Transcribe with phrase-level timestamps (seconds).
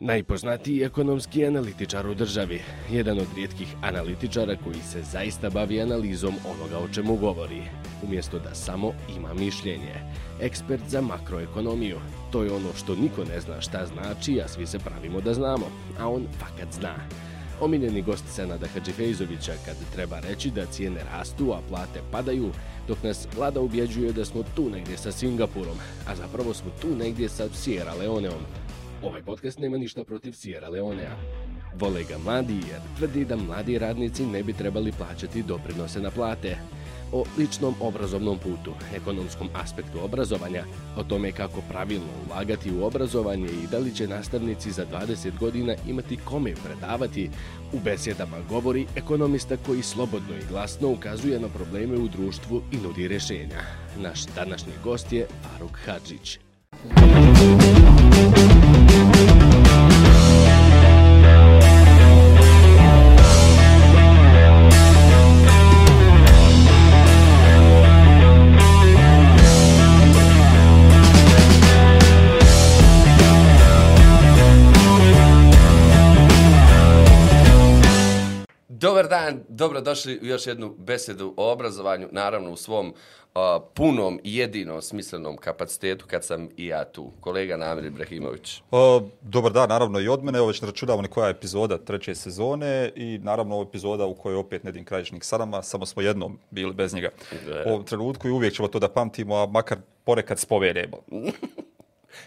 [0.00, 6.78] Najpoznatiji ekonomski analitičar u državi, jedan od rijetkih analitičara koji se zaista bavi analizom onoga
[6.78, 7.62] o čemu govori,
[8.02, 9.94] umjesto da samo ima mišljenje.
[10.40, 11.96] Ekspert za makroekonomiju,
[12.32, 15.66] to je ono što niko ne zna šta znači, a svi se pravimo da znamo,
[15.98, 16.94] a on fakat zna.
[17.60, 22.50] Omiljeni gost Senada Hadžifejzovića kad treba reći da cijene rastu, a plate padaju,
[22.88, 25.76] dok nas vlada ubjeđuje da smo tu negdje sa Singapurom,
[26.06, 28.42] a zapravo smo tu negdje sa Sierra Leoneom,
[29.02, 31.16] Ovaj podcast nema ništa protiv Sierra Leonea.
[31.74, 36.56] Vole ga mladi jer tvrdi da mladi radnici ne bi trebali plaćati doprinose na plate.
[37.12, 40.64] O ličnom obrazovnom putu, ekonomskom aspektu obrazovanja,
[40.96, 45.74] o tome kako pravilno ulagati u obrazovanje i da li će nastavnici za 20 godina
[45.88, 47.30] imati kome predavati,
[47.72, 53.08] u besjedama govori ekonomista koji slobodno i glasno ukazuje na probleme u društvu i nudi
[53.08, 53.60] rješenja.
[53.98, 56.38] Naš današnji gost je Faruk Hadžić.
[78.96, 83.40] Dobar dan, dobrodošli u još jednu besedu o obrazovanju, naravno u svom uh,
[83.74, 87.12] punom i jedino smislenom kapacitetu kad sam i ja tu.
[87.20, 88.62] Kolega Namir Ibrahimović.
[88.70, 90.40] O, dobar dan, naravno i od mene.
[90.40, 94.64] Ovo već računamo koja je epizoda treće sezone i naravno ovo epizoda u kojoj opet
[94.64, 97.08] Nedim Krajišnik sa nama, samo smo jednom bili bez njega
[97.66, 100.96] u ovom trenutku i uvijek ćemo to da pamtimo, a makar porekad spovedemo.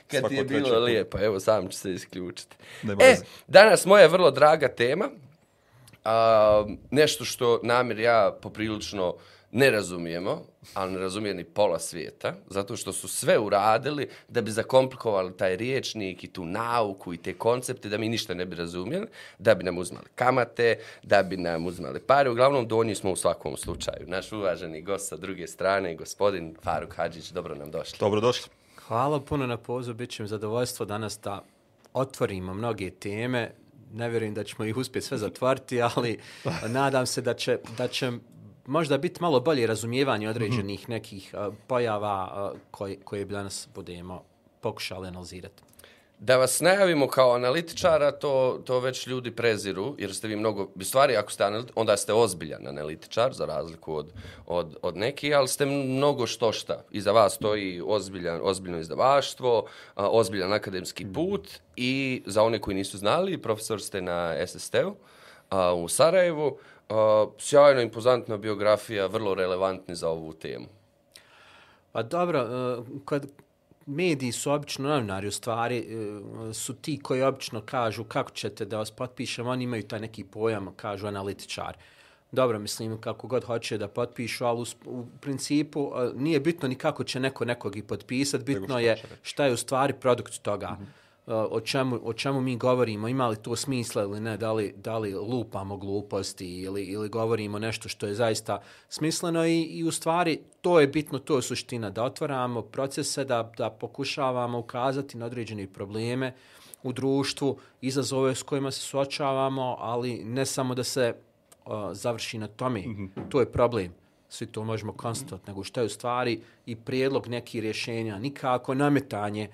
[0.08, 0.84] Kad ti je Svako treće bilo put.
[0.86, 2.56] lijepo, evo sam ću se isključiti.
[2.84, 3.24] Nema E, veze.
[3.48, 5.10] danas moja vrlo draga tema,
[6.04, 9.16] a, nešto što Namir ja poprilično
[9.52, 10.42] ne razumijemo,
[10.74, 15.56] ali ne razumije ni pola svijeta, zato što su sve uradili da bi zakomplikovali taj
[15.56, 19.08] riječnik i tu nauku i te koncepte, da mi ništa ne bi razumjeli,
[19.40, 22.30] da bi nam uzmali kamate, da bi nam uzmali pare.
[22.30, 24.08] Uglavnom, donji smo u svakom slučaju.
[24.08, 27.98] Naš uvaženi gost sa druge strane, gospodin Faruk Hadžić, dobro nam došli.
[28.00, 28.52] Dobrodošli.
[28.88, 31.44] Hvala puno na pozivu, bit će mi zadovoljstvo danas da
[31.94, 33.52] otvorimo mnoge teme.
[33.94, 36.20] Ne vjerujem da ćemo ih uspjeti sve zatvoriti, ali
[36.78, 38.12] nadam se da će, da će
[38.66, 44.24] možda biti malo bolje razumijevanje određenih nekih uh, pojava uh, koje, koje bi danas budemo
[44.62, 45.64] pokušali analizirati.
[46.20, 50.84] Da vas najavimo kao analitičara, to, to već ljudi preziru, jer ste vi mnogo, u
[50.84, 54.14] stvari ako ste analit, onda ste ozbiljan analitičar, za razliku od,
[54.46, 56.84] od, od neki, ali ste mnogo što šta.
[56.92, 59.66] Iza vas stoji ozbiljan, ozbiljno izdavaštvo,
[59.96, 64.96] a, ozbiljan akademski put i za one koji nisu znali, profesor ste na SST-u
[65.76, 66.58] u Sarajevu.
[66.90, 70.66] A, sjajno impozantna biografija, vrlo relevantni za ovu temu.
[71.92, 73.26] Pa dobro, e, kad
[73.90, 78.78] mediji su obično novinari u stvari, uh, su ti koji obično kažu kako ćete da
[78.78, 81.78] vas potpišemo, oni imaju taj neki pojam, kažu analitičar.
[82.32, 86.76] Dobro, mislim, kako god hoće da potpišu, ali u, u principu uh, nije bitno ni
[86.76, 90.78] kako će neko nekog i potpisati, bitno je šta je u stvari produkt toga.
[90.82, 90.88] Uh,
[91.30, 94.98] o, čemu, o čemu mi govorimo, ima li to smisla ili ne, da li, da
[94.98, 100.40] li lupamo gluposti ili, ili govorimo nešto što je zaista smisleno i, i u stvari
[100.62, 105.68] to je bitno, to je suština, da otvaramo procese, da, da pokušavamo ukazati na određene
[105.68, 106.34] probleme
[106.84, 111.14] u društvu, izazove s kojima se suočavamo, ali ne samo da se
[111.66, 112.84] uh, završi na tome,
[113.30, 113.94] to je problem.
[114.30, 119.50] Svi to možemo konstatovati, nego šta je u stvari i prijedlog nekih rješenja, nikako nametanje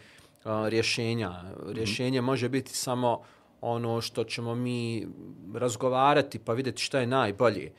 [0.46, 1.42] a, rješenja.
[1.68, 3.22] Rješenje može biti samo
[3.62, 5.08] ono što ćemo mi
[5.54, 7.72] razgovarati pa vidjeti šta je najbolje.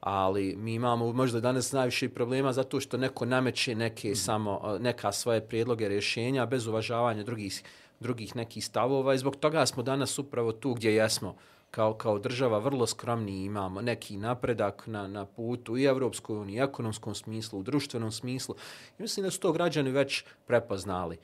[0.00, 5.40] Ali mi imamo možda danas najviše problema zato što neko nameće neke samo neka svoje
[5.40, 7.62] prijedloge rješenja bez uvažavanja drugih
[8.00, 11.36] drugih nekih stavova i zbog toga smo danas upravo tu gdje jesmo
[11.70, 16.60] kao, kao država vrlo skromni imamo neki napredak na, na putu i Evropskoj uniji, i
[16.60, 18.54] ekonomskom smislu, u društvenom smislu.
[18.98, 21.18] I mislim da su to građani već prepoznali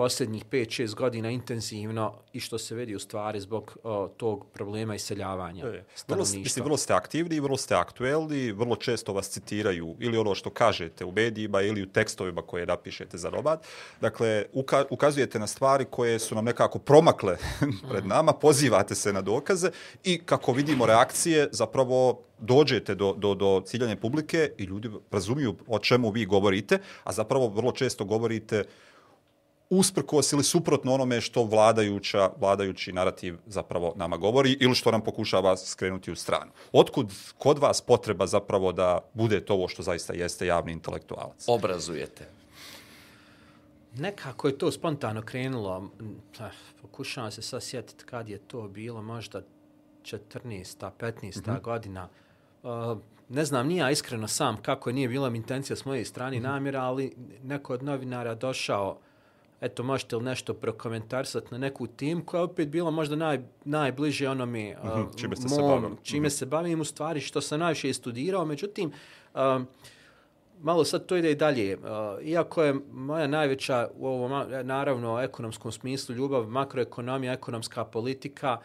[0.00, 5.66] posljednjih 5-6 godina intenzivno i što se vidi u stvari zbog o, tog problema iseljavanja
[5.66, 10.18] E, Vrlo, mislim, vrlo ste aktivni i vrlo ste aktuelni, vrlo često vas citiraju ili
[10.18, 13.66] ono što kažete u medijima ili u tekstovima koje napišete za Nomad.
[14.00, 17.36] Dakle, uka, ukazujete na stvari koje su nam nekako promakle
[17.90, 19.70] pred nama, pozivate se na dokaze
[20.04, 25.78] i kako vidimo reakcije, zapravo dođete do, do, do ciljane publike i ljudi razumiju o
[25.78, 28.64] čemu vi govorite, a zapravo vrlo često govorite
[29.70, 35.56] usprkos ili suprotno onome što vladajuća, vladajući narativ zapravo nama govori ili što nam pokušava
[35.56, 36.50] skrenuti u stranu.
[36.72, 41.44] Otkud kod vas potreba zapravo da bude to ovo što zaista jeste javni intelektualac?
[41.48, 42.28] Obrazujete.
[43.94, 45.90] nekako je to spontano krenulo.
[46.82, 49.42] Pokušavam se sad sjetiti kad je to bilo, možda
[50.02, 50.90] 14.
[50.98, 51.50] 15.
[51.50, 52.08] Mm godina.
[52.62, 56.04] Uh, ne znam, nije ja iskreno sam kako je nije bila mi intencija s moje
[56.04, 58.98] strane mm namjera, ali neko od novinara došao,
[59.60, 64.28] eto, možete li nešto prokomentarsati na neku tim koja je opet bila možda naj, najbliže
[64.28, 65.96] onome uh, Mhm, čime ste se mom, bavili.
[66.02, 68.92] čime se bavim u stvari, što sam najviše studirao, međutim,
[69.34, 69.66] um,
[70.60, 71.76] malo sad to ide i dalje.
[71.76, 71.82] Uh,
[72.22, 78.58] iako je moja najveća u ovom, naravno, ekonomskom smislu ljubav, makroekonomija, ekonomska politika,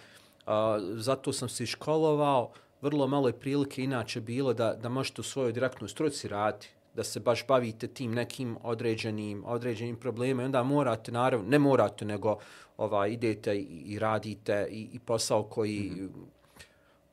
[0.45, 0.53] uh,
[0.93, 2.51] zato sam se školovao,
[2.81, 7.03] vrlo malo je prilike inače bilo da, da možete u svojoj direktnoj struci raditi da
[7.03, 12.37] se baš bavite tim nekim određenim određenim problemima i onda morate naravno ne morate nego
[12.77, 16.35] ovaj idete i, i radite i, i posao koji mm -hmm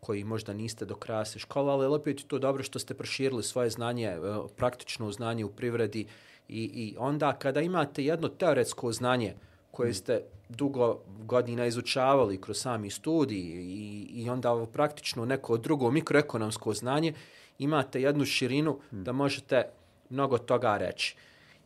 [0.07, 3.43] koji možda niste do kraja se školovali, ali opet je to dobro što ste proširili
[3.43, 4.19] svoje znanje, e,
[4.57, 6.07] praktično znanje u privredi
[6.49, 9.35] i, i onda kada imate jedno teoretsko znanje
[9.71, 16.75] koje ste dugo godina izučavali kroz sami studij i, i onda praktično neko drugo mikroekonomsko
[16.75, 17.13] znanje,
[17.59, 19.65] imate jednu širinu da možete
[20.11, 21.17] mnogo toga reći.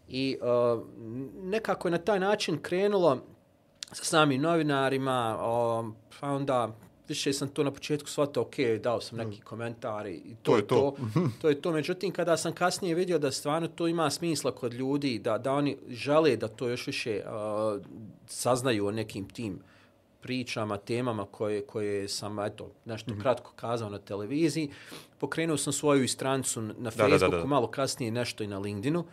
[0.08, 0.82] I uh,
[1.42, 3.22] nekako je na taj način krenulo
[3.92, 6.76] sa samim novinarima, um, pa onda
[7.08, 10.66] više sam to na početku shvatao, ok, dao sam neki komentar i to, To je
[10.66, 10.74] to.
[10.74, 10.96] to.
[11.40, 11.72] to je to.
[11.72, 15.76] Međutim, kada sam kasnije vidio da stvarno to ima smisla kod ljudi, da, da oni
[15.88, 17.82] žele da to još više uh,
[18.26, 19.58] saznaju o nekim tim
[20.26, 23.22] pričama, temama koje, koje sam, eto, nešto mm -hmm.
[23.22, 24.70] kratko kazao na televiziji.
[25.18, 27.44] Pokrenuo sam svoju i strancu na da, Facebooku, da, da.
[27.46, 29.00] malo kasnije nešto i na LinkedInu.
[29.00, 29.06] Uh,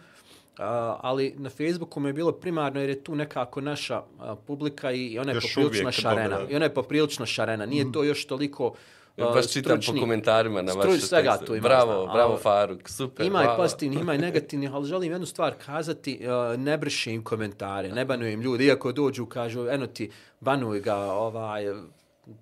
[1.02, 5.20] ali na Facebooku mi je bilo primarno jer je tu nekako naša uh, publika i,
[5.20, 6.30] ona je Još poprilično uvijek, šarena.
[6.30, 6.54] dobro, da.
[6.54, 7.66] I ona je poprilično šarena.
[7.66, 8.74] Nije to još toliko uh,
[9.18, 11.46] Baš čitam po komentarima na vaše svega tekste.
[11.46, 13.26] tu ima, Bravo, znam, bravo ali- Faruk, super.
[13.26, 17.90] Ima i pozitivnih, ima i negativnih, ali želim jednu stvar kazati, uh, ne brišim komentare,
[17.90, 21.64] ne banujem ljudi, iako dođu, kažu, eno ti, banuj ga, ovaj,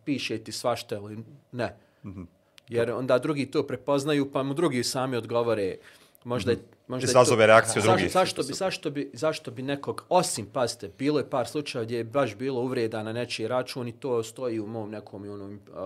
[0.06, 1.18] piše ti svašta, ili
[1.51, 1.77] ne.
[2.69, 5.75] Jer onda drugi to prepoznaju, pa mu drugi sami odgovore,
[6.23, 6.57] možda je
[6.91, 8.11] Možda je Izazove reakciju drugih.
[8.11, 12.03] Zašto bi, zašto, bi, zašto bi nekog, osim, pazite, bilo je par slučaja gdje je
[12.03, 15.77] baš bilo uvreda na nečiji račun i to stoji u mom nekom i onom, uh,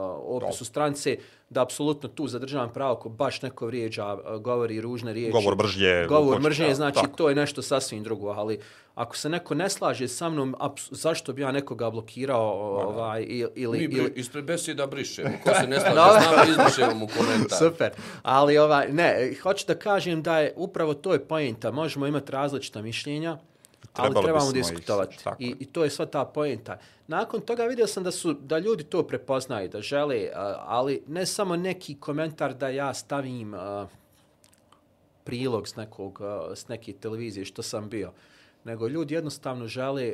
[0.43, 1.17] opisu strance,
[1.55, 5.31] da apsolutno tu zadržavam pravo ako baš neko vrijeđa, govori ružne riječi.
[5.31, 7.17] Govor mržnje, Govor mržnje, znači tako.
[7.17, 8.59] to je nešto sasvim drugo, ali
[8.95, 12.51] ako se neko ne slaže sa mnom, aps- zašto bi ja nekoga blokirao
[12.87, 15.29] ovaj, ili, ili, Mi ili, ispred beseda brišemo.
[15.43, 17.57] Ko se ne slaže s nama, izbrišemo mu komentar.
[17.59, 17.91] Super.
[18.23, 21.71] Ali ovaj ne, hoću da kažem da je upravo to je poenta.
[21.71, 23.37] Možemo imati različita mišljenja,
[23.93, 25.17] ali Trebali trebamo ih, diskutovati.
[25.39, 25.47] je.
[25.47, 26.77] I, I to je sva ta poenta.
[27.07, 30.29] Nakon toga vidio sam da su da ljudi to prepoznaju, da žele,
[30.65, 33.55] ali ne samo neki komentar da ja stavim
[35.23, 36.21] prilog s nekog
[36.55, 38.11] s neke televizije što sam bio
[38.65, 40.13] nego ljudi jednostavno žele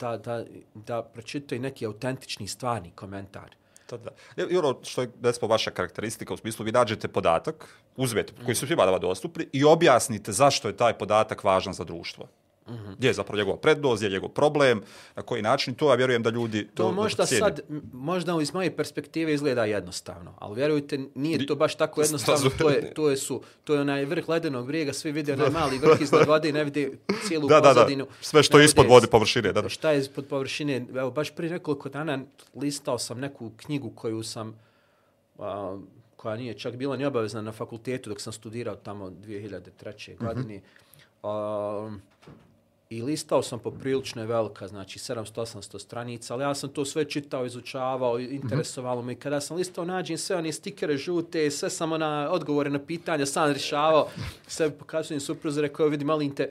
[0.00, 0.44] da, da,
[0.74, 3.56] da pročitaju neki autentični stvarni komentar.
[3.90, 4.10] Da, da.
[4.50, 8.66] I ono što je, recimo, vaša karakteristika, u smislu vi nađete podatak, uzmete, koji su
[8.66, 12.28] svima vama dostupni i objasnite zašto je taj podatak važan za društvo.
[12.68, 12.94] Mm -hmm.
[12.96, 14.82] Gdje je zapravo njegova prednost, gdje je njegov problem,
[15.16, 17.46] na koji način, to ja vjerujem da ljudi To to možda cijene.
[17.46, 17.60] sad,
[17.92, 22.94] možda iz moje perspektive izgleda jednostavno, ali vjerujte, nije to baš tako jednostavno, to je,
[22.94, 26.28] to je, su, to je onaj vrh ledenog brijega, svi vide onaj mali vrh iznad
[26.32, 26.90] vode i ne vide
[27.26, 27.68] cijelu Da, da, da.
[27.68, 28.06] pozadinu.
[28.20, 29.68] Sve što je ispod vode, površine, da, da.
[29.68, 30.86] Šta je ispod površine?
[30.94, 32.18] Evo, baš prije nekoliko dana
[32.54, 34.58] listao sam neku knjigu koju sam,
[35.38, 35.78] a,
[36.16, 40.14] koja nije čak bila ni obavezna na fakultetu dok sam studirao tamo 2003.
[40.14, 40.26] Mhm.
[40.26, 40.60] godine.
[41.22, 41.90] A,
[42.90, 47.46] I listao sam poprilično je velika, znači 700-800 stranica, ali ja sam to sve čitao,
[47.46, 49.12] izučavao, interesovalo me.
[49.12, 53.26] I kada sam listao, nađem sve one stikere žute, sve samo na odgovore na pitanja,
[53.26, 54.08] sam rješavao.
[54.46, 56.50] Sve pokazujem supruze, rekao, vidi, malim te,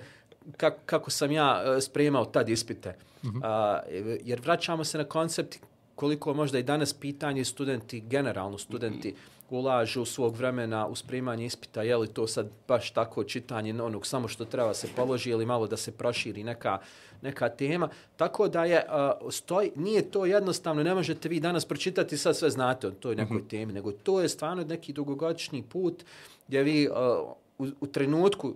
[0.57, 2.95] kako, kako sam ja e, spremao tad ispite.
[3.43, 3.79] A,
[4.23, 5.57] jer vraćamo se na koncept
[5.95, 9.15] koliko možda i danas pitanje studenti, generalno studenti,
[9.49, 14.27] ulažu svog vremena u spremanje ispita, je li to sad baš tako čitanje onog samo
[14.27, 16.77] što treba se položi ili malo da se proširi neka,
[17.21, 17.89] neka tema.
[18.15, 18.85] Tako da je,
[19.21, 23.15] uh, stoj, nije to jednostavno, ne možete vi danas pročitati sad sve znate o toj
[23.15, 26.03] nekoj temi, nego to je stvarno neki dugogodišnji put
[26.47, 26.95] gdje vi uh,
[27.57, 28.53] u, u trenutku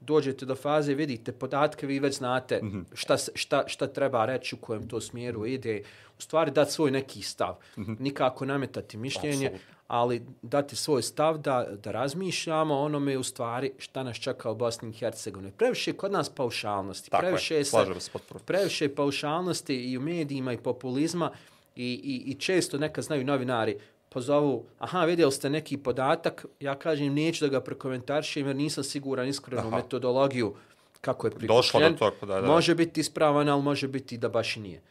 [0.00, 2.80] dođete do faze, vidite podatke, vi već znate Mhm.
[2.94, 5.82] šta, šta, šta treba reći, u kojem to smjeru ide.
[6.18, 7.56] U stvari dati svoj neki stav.
[7.76, 9.56] Nikako nametati mišljenje, Mhm.
[9.90, 14.88] Ali dati svoj stav da, da razmišljamo onome u stvari šta nas čeka u Bosni
[14.88, 15.52] i Hercegovini.
[15.52, 17.10] Previše kod nas paušalnosti.
[17.10, 18.40] Tako previše je se- slažem se potpuno.
[18.40, 21.30] previše paušalnosti i u medijima i populizma
[21.76, 23.76] i, i, i često neka znaju novinari
[24.08, 29.28] pozovu, aha, vidjeli ste neki podatak, ja kažem, neću da ga prokomentaršim jer nisam siguran
[29.28, 29.76] iskrenu Aha.
[29.76, 30.54] metodologiju
[31.00, 32.46] kako je Došlo do prikupljen, tog, da, da.
[32.46, 34.82] može biti ispravan, ali može biti da baš nije.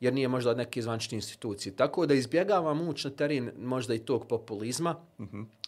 [0.00, 1.76] Jer nije možda od neke zvančne institucije.
[1.76, 4.96] Tako da izbjegavamo ući na teren možda i tog populizma.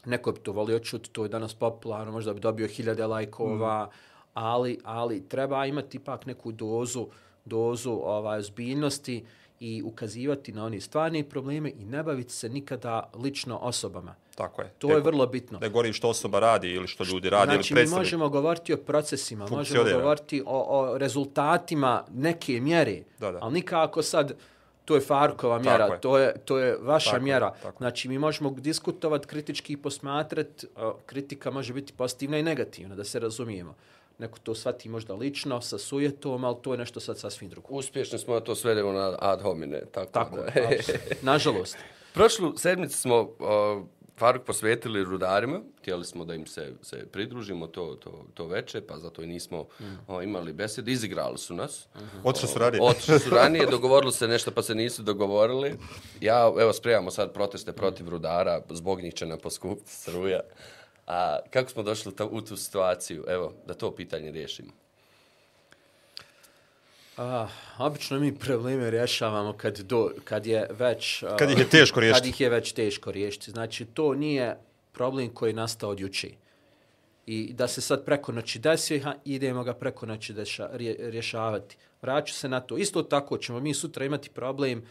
[0.05, 3.91] Neko bi to volio čuti, to je danas popularno, možda bi dobio hiljade lajkova,
[4.35, 7.07] ali, ali treba imati ipak neku dozu,
[7.45, 9.25] dozu ovaj, zbiljnosti
[9.61, 14.15] i ukazivati na one stvarne probleme i ne baviti se nikada lično osobama.
[14.37, 14.69] Tako je.
[14.79, 15.59] To je vrlo bitno.
[15.59, 18.01] Ne govorim što osoba radi ili što ljudi radi Znači, ili mi predstavljaju.
[18.01, 23.39] možemo govoriti o procesima, možemo govoriti o, o rezultatima neke mjere, Da, da.
[23.43, 24.35] ali nikako sad
[24.85, 26.01] to je Farkova mjera, Tako je.
[26.01, 27.53] to je, to je vaša Tako je, mjera.
[27.53, 27.79] tako.
[27.79, 30.67] Znači, mi možemo diskutovati, kritički i posmatrati,
[31.07, 33.75] kritika može biti pozitivna i negativna, da se razumijemo.
[34.19, 37.69] Neko to shvati možda lično, sa sujetom, ali to je nešto sad sasvim drugo.
[37.71, 39.83] Uspješni smo da to svedemo na ad homine.
[39.87, 40.61] Tako, Tako, da.
[40.61, 40.81] je,
[41.23, 41.77] nažalost.
[42.15, 43.29] Prošlu sedmicu smo uh,
[44.19, 48.99] Faruk posvetili rudarima, htjeli smo da im se, se pridružimo to, to, to veče, pa
[48.99, 49.67] zato i nismo
[50.09, 50.89] o, imali besed.
[50.89, 51.89] Izigrali su nas.
[52.25, 52.83] Otišli su ranije.
[52.83, 55.79] Otišli su ranije, dogovorili se nešto pa se nisu dogovorili.
[56.21, 60.41] Ja, evo, spremamo sad proteste protiv rudara, zbog njih će nam poskupiti struja.
[61.07, 63.25] A kako smo došli ta, u tu situaciju?
[63.29, 64.73] Evo, da to pitanje riješimo.
[67.17, 71.23] A, obično mi probleme rješavamo kad, do, kad je već...
[71.23, 72.21] a, Kad ih je teško riješiti.
[72.21, 73.51] Kad ih je već teško riješiti.
[73.51, 74.57] Znači, to nije
[74.93, 76.29] problem koji je nastao od juče.
[77.27, 81.77] I da se sad preko noći desi, ha, idemo ga preko noći deša, rje, rješavati.
[82.03, 82.77] Vraću se na to.
[82.77, 84.83] Isto tako ćemo mi sutra imati problem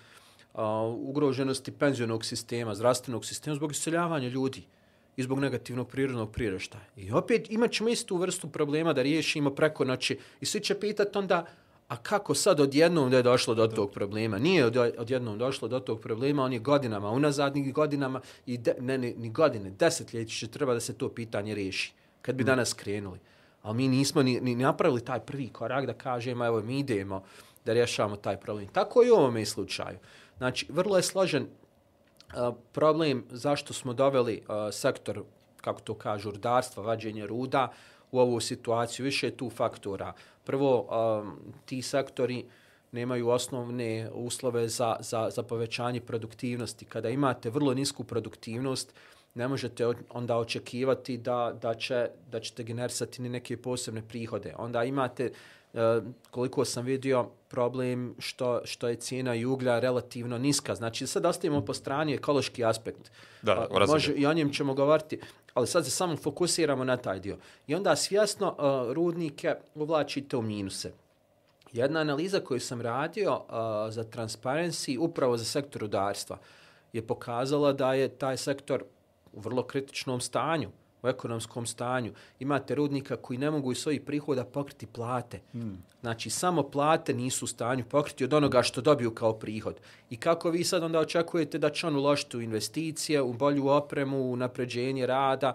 [0.54, 4.64] a, ugroženosti penzionog sistema, zdravstvenog sistema zbog iseljavanja ljudi
[5.18, 6.84] i zbog negativnog prirodnog priraštaja.
[6.98, 10.20] I opet imat ćemo istu vrstu problema da riješimo preko noći.
[10.42, 11.46] I svi će pitati onda,
[11.88, 14.40] a kako sad odjednom da je došlo do tog problema?
[14.40, 18.98] Nije od, odjednom došlo do tog problema, on je godinama, unazadnih godinama, i de, ne,
[18.98, 23.20] ne, ni godine, desetljeći će treba da se to pitanje riješi, kad bi danas krenuli.
[23.62, 27.24] Ali mi nismo ni, ni napravili taj prvi korak da kažemo, evo, mi idemo
[27.66, 28.68] da rješavamo taj problem.
[28.68, 29.98] Tako i u ovome slučaju.
[30.38, 31.48] Znači, vrlo je složen
[32.34, 35.24] a, problem zašto smo doveli a, sektor,
[35.62, 37.72] kako to kažu, rudarstva, vađenje ruda
[38.12, 39.04] u ovu situaciju.
[39.04, 40.14] Više je tu faktora.
[40.44, 42.46] Prvo, um, ti sektori
[42.92, 46.86] nemaju osnovne uslove za, za, za povećanje produktivnosti.
[46.86, 48.94] Kada imate vrlo nisku produktivnost,
[49.34, 54.54] ne možete onda očekivati da, da, će, da ćete generisati neke posebne prihode.
[54.58, 55.55] Onda imate, uh,
[56.32, 60.76] koliko sam vidio, problem što, što je cijena i uglja relativno niska.
[60.76, 63.12] Znači, sad ostavimo po strani ekološki aspekt.
[63.42, 63.90] Da, A, razumem.
[63.90, 65.20] može, I o njem ćemo govoriti,
[65.54, 67.38] ali sad se samo fokusiramo na taj dio.
[67.68, 70.92] I onda svjesno uh, rudnike uvlačite u minuse.
[71.74, 73.50] Jedna analiza koju sam radio uh,
[73.94, 76.38] za Transparency, upravo za sektor rudarstva,
[76.94, 78.84] je pokazala da je taj sektor
[79.34, 80.70] u vrlo kritičnom stanju,
[81.06, 82.14] u ekonomskom stanju.
[82.40, 85.40] Imate rudnika koji ne mogu iz svojih prihoda pokriti plate.
[85.52, 85.84] Hmm.
[86.02, 89.76] Znači, samo plate nisu u stanju pokriti od onoga što dobiju kao prihod.
[90.10, 94.32] I kako vi sad onda očekujete da će on uložiti u investicije, u bolju opremu,
[94.32, 95.54] u napređenje rada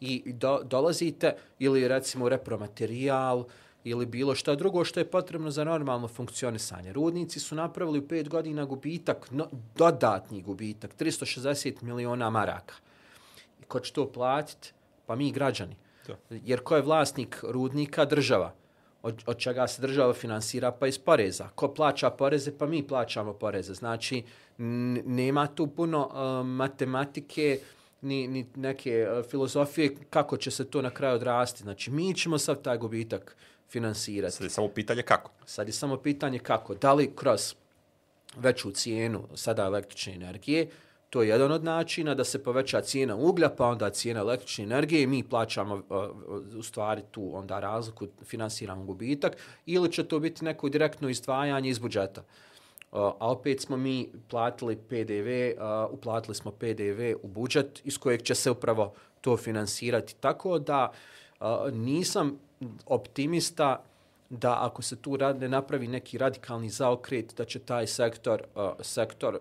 [0.00, 3.44] i do, dolazite ili recimo repromaterijal,
[3.84, 6.92] ili bilo šta drugo što je potrebno za normalno funkcionisanje.
[6.92, 12.74] Rudnici su napravili u pet godina gubitak, no, dodatni gubitak, 360 miliona maraka.
[13.60, 14.72] I ko će to platiti?
[15.10, 15.76] Pa mi građani.
[16.06, 16.16] Da.
[16.30, 18.04] Jer ko je vlasnik rudnika?
[18.04, 18.52] Država.
[19.02, 20.70] Od, od čega se država finansira?
[20.72, 21.48] Pa iz poreza.
[21.54, 22.52] Ko plaća poreze?
[22.58, 23.74] Pa mi plaćamo poreze.
[23.74, 24.22] Znači,
[24.58, 27.58] nema tu puno uh, matematike,
[28.00, 31.62] ni, ni neke uh, filozofije kako će se to na kraju odrasti.
[31.62, 33.36] Znači, mi ćemo sav taj gubitak
[33.68, 34.36] finansirati.
[34.36, 35.30] Sad je samo pitanje kako.
[35.46, 36.74] Sad je samo pitanje kako.
[36.74, 37.54] Da li kroz
[38.36, 40.68] veću cijenu sada električne energije,
[41.10, 45.02] to je jedan od načina da se poveća cijena uglja, pa onda cijena električne energije
[45.02, 45.82] i mi plaćamo uh,
[46.58, 49.36] u stvari tu onda razliku, finansiramo gubitak,
[49.66, 52.20] ili će to biti neko direktno izdvajanje iz budžeta.
[52.20, 57.98] Uh, a opet smo mi platili PDV, uh, e, uplatili smo PDV u budžet iz
[57.98, 60.14] kojeg će se upravo to finansirati.
[60.20, 60.92] Tako da
[61.40, 62.38] uh, nisam
[62.86, 63.84] optimista
[64.30, 68.70] da ako se tu rad, ne napravi neki radikalni zaokret, da će taj sektor, uh,
[68.80, 69.38] sektor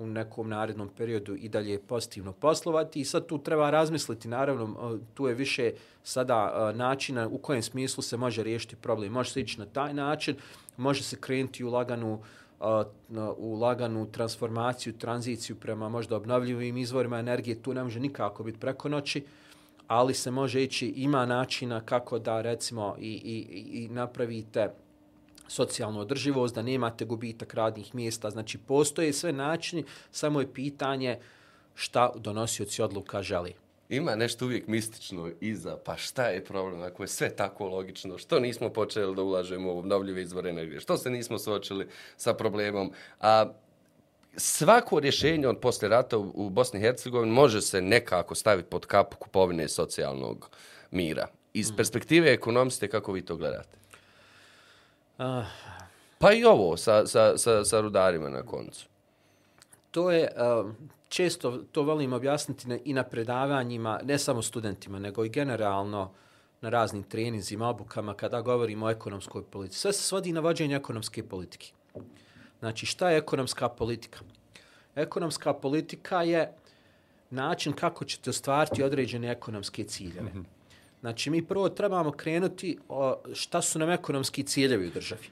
[0.00, 4.98] u nekom narednom periodu i dalje pozitivno poslovati i sad tu treba razmisliti, naravno, e,
[5.14, 9.12] tu je više sada e, načina u kojem smislu se može riješiti problem.
[9.12, 10.36] Može se ići na taj način,
[10.76, 12.22] može se krenuti u laganu
[12.60, 12.64] e,
[13.36, 18.88] u laganu transformaciju, tranziciju prema možda obnovljivim izvorima energije, tu ne može nikako biti preko
[18.88, 19.24] noći,
[19.86, 24.70] ali se može ići, ima načina kako da recimo i, i, i napravite
[25.50, 28.30] socijalnu održivost, da nemate gubitak radnih mjesta.
[28.30, 31.18] Znači, postoje sve načini, samo je pitanje
[31.74, 33.54] šta donosioci odluka želi.
[33.88, 38.40] ima nešto uvijek mistično iza, pa šta je problem ako je sve tako logično, što
[38.40, 43.50] nismo počeli da ulažemo u obnovljive izvore energije, što se nismo suočili sa problemom, a
[44.36, 48.86] svako rješenje od posle rata u, u Bosni i Hercegovini može se nekako staviti pod
[48.86, 50.50] kapu kupovine socijalnog
[50.90, 51.26] mira.
[51.54, 53.79] Iz perspektive ekonomiste, kako vi to gledate?
[55.20, 55.44] Uh,
[56.18, 58.86] Pa i ovo sa, sa, sa, sa rudarima na koncu.
[59.90, 60.72] to je, uh,
[61.08, 66.10] često to volim objasniti na, i na predavanjima, ne samo studentima, nego i generalno
[66.60, 69.78] na raznim treninzima, obukama, kada govorimo o ekonomskoj politici.
[69.78, 71.72] Sve se svodi na vođenje ekonomske politike.
[72.58, 74.18] Znači, šta je ekonomska politika?
[74.94, 76.52] Ekonomska politika je
[77.30, 80.32] način kako ćete ostvariti određene ekonomske ciljeve.
[81.00, 85.26] Znači, mi prvo trebamo krenuti o šta su nam ekonomski ciljevi u državi.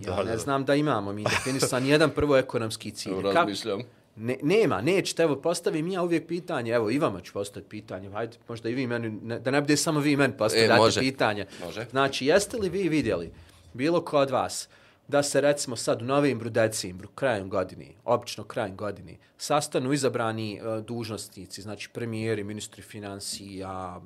[0.00, 0.38] Ja Da, ne da.
[0.38, 3.12] znam da imamo mi definisan jedan prvo ekonomski cilj.
[3.34, 3.80] Razmišljam.
[4.16, 8.36] Ne, nema, nećete, evo, postavim ja uvijek pitanje, evo, i vama ću postaviti pitanje, hajde,
[8.48, 11.46] možda i vi meni, ne, da ne bude samo vi meni postavljate E, pitanje.
[11.64, 11.86] Može.
[11.90, 13.32] Znači, jeste li vi vidjeli,
[13.74, 14.68] bilo ko od vas,
[15.08, 20.84] da se recimo sad u novembru, decembru, krajem godine, obično krajem godine, sastanu izabrani uh,
[20.84, 24.00] dužnostnici, znači premijeri, ministri financija,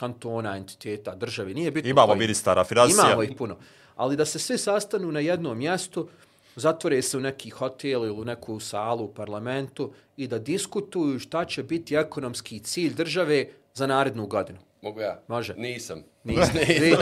[0.00, 2.18] kantona, entiteta, države, nije bitno Imamo koji.
[2.18, 3.04] ministara financija.
[3.06, 3.56] Imamo ih puno.
[3.96, 6.08] Ali da se svi sastanu na jednom mjestu,
[6.56, 11.44] zatvore se u neki hotel ili u neku salu u parlamentu i da diskutuju šta
[11.44, 14.58] će biti ekonomski cilj države za narednu godinu.
[14.82, 15.20] Mogu ja?
[15.28, 15.54] Može.
[15.54, 16.02] Nisam.
[16.24, 16.66] Niste.
[16.80, 16.96] Vi-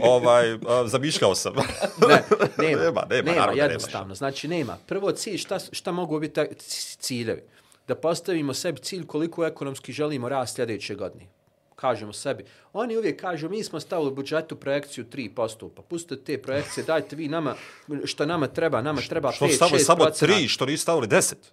[0.14, 1.52] ovaj, a, zamišljao sam.
[1.54, 1.62] ne,
[2.08, 2.22] nema,
[2.68, 4.14] Nema, nema, nema, naravno jednostavno.
[4.14, 4.76] Znači, nema.
[4.86, 6.40] Prvo cilj, šta, šta mogu biti
[6.98, 7.42] ciljevi?
[7.88, 11.26] Da postavimo sebi cilj koliko ekonomski želimo rast sljedeće godine.
[11.80, 12.44] Kažemo sebi.
[12.72, 17.16] Oni uvijek kažu, mi smo stavili u budžetu projekciju 3%, pa pustite te projekcije, dajte
[17.16, 17.54] vi nama,
[18.04, 19.34] što nama treba, nama treba 5-6%.
[19.34, 21.52] Što stavili samo tri, što nisu stavili deset?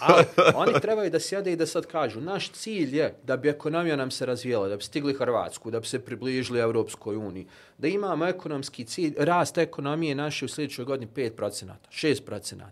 [0.00, 0.24] Ali
[0.54, 4.10] oni trebaju da sjede i da sad kažu, naš cilj je da bi ekonomija nam
[4.10, 7.46] se razvijela, da bi stigli Hrvatsku, da bi se približili Evropskoj uniji,
[7.78, 12.62] da imamo ekonomski cilj, rast ekonomije naše u sljedećoj godini 5%, 6%.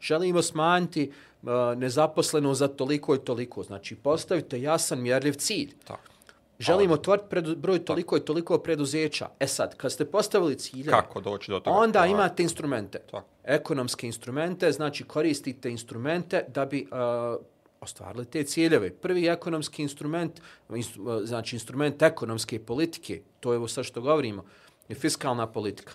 [0.00, 3.62] Želimo smanjiti uh, za toliko i toliko.
[3.62, 5.74] Znači, postavite jasan mjerljiv cilj.
[5.84, 6.15] Tako.
[6.58, 9.28] Želimo otvoriti predu, broj toliko i toliko preduzeća.
[9.40, 11.76] E sad, kad ste postavili cilje, Kako doći do toga?
[11.76, 12.98] onda Pa, imate instrumente.
[12.98, 13.26] Tako.
[13.44, 17.44] Ekonomske instrumente, znači koristite instrumente da bi uh,
[17.80, 18.90] ostvarili te ciljeve.
[18.90, 20.40] Prvi ekonomski instrument,
[20.74, 24.44] instru, uh, znači instrument ekonomske politike, to je ovo sad što govorimo,
[24.88, 25.92] je fiskalna politika.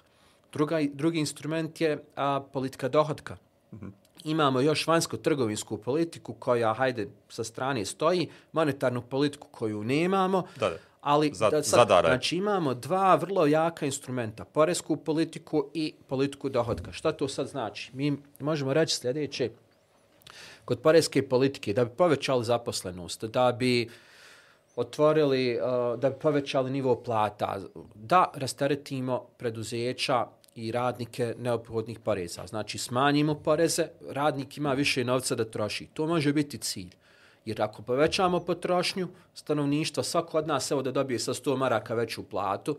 [0.52, 3.38] Druga, drugi instrument je a, politika dohodka.
[4.23, 10.75] Imamo još vanjsko-trgovinsku politiku koja, hajde, sa strane stoji, monetarnu politiku koju nemamo, Da, da.
[11.01, 16.49] ali Za- da sad, zadara znači imamo dva vrlo jaka instrumenta, poresku politiku i politiku
[16.49, 16.91] dohodka.
[16.91, 17.91] Šta to sad znači?
[17.93, 19.49] Mi možemo reći sljedeće,
[20.65, 23.89] kod poreske politike, da bi povećali zaposlenost, da bi
[24.75, 27.60] otvorili, uh, da bi povećali nivo plata,
[27.95, 32.47] da rasteretimo preduzeća i radnike neophodnih poreza.
[32.47, 35.87] Znači, smanjimo poreze, radnik ima više novca da troši.
[35.93, 36.89] To može biti cilj.
[37.45, 42.23] Jer ako povećamo potrošnju stanovništva, svako od nas evo da dobije sa 100 maraka veću
[42.23, 42.77] platu,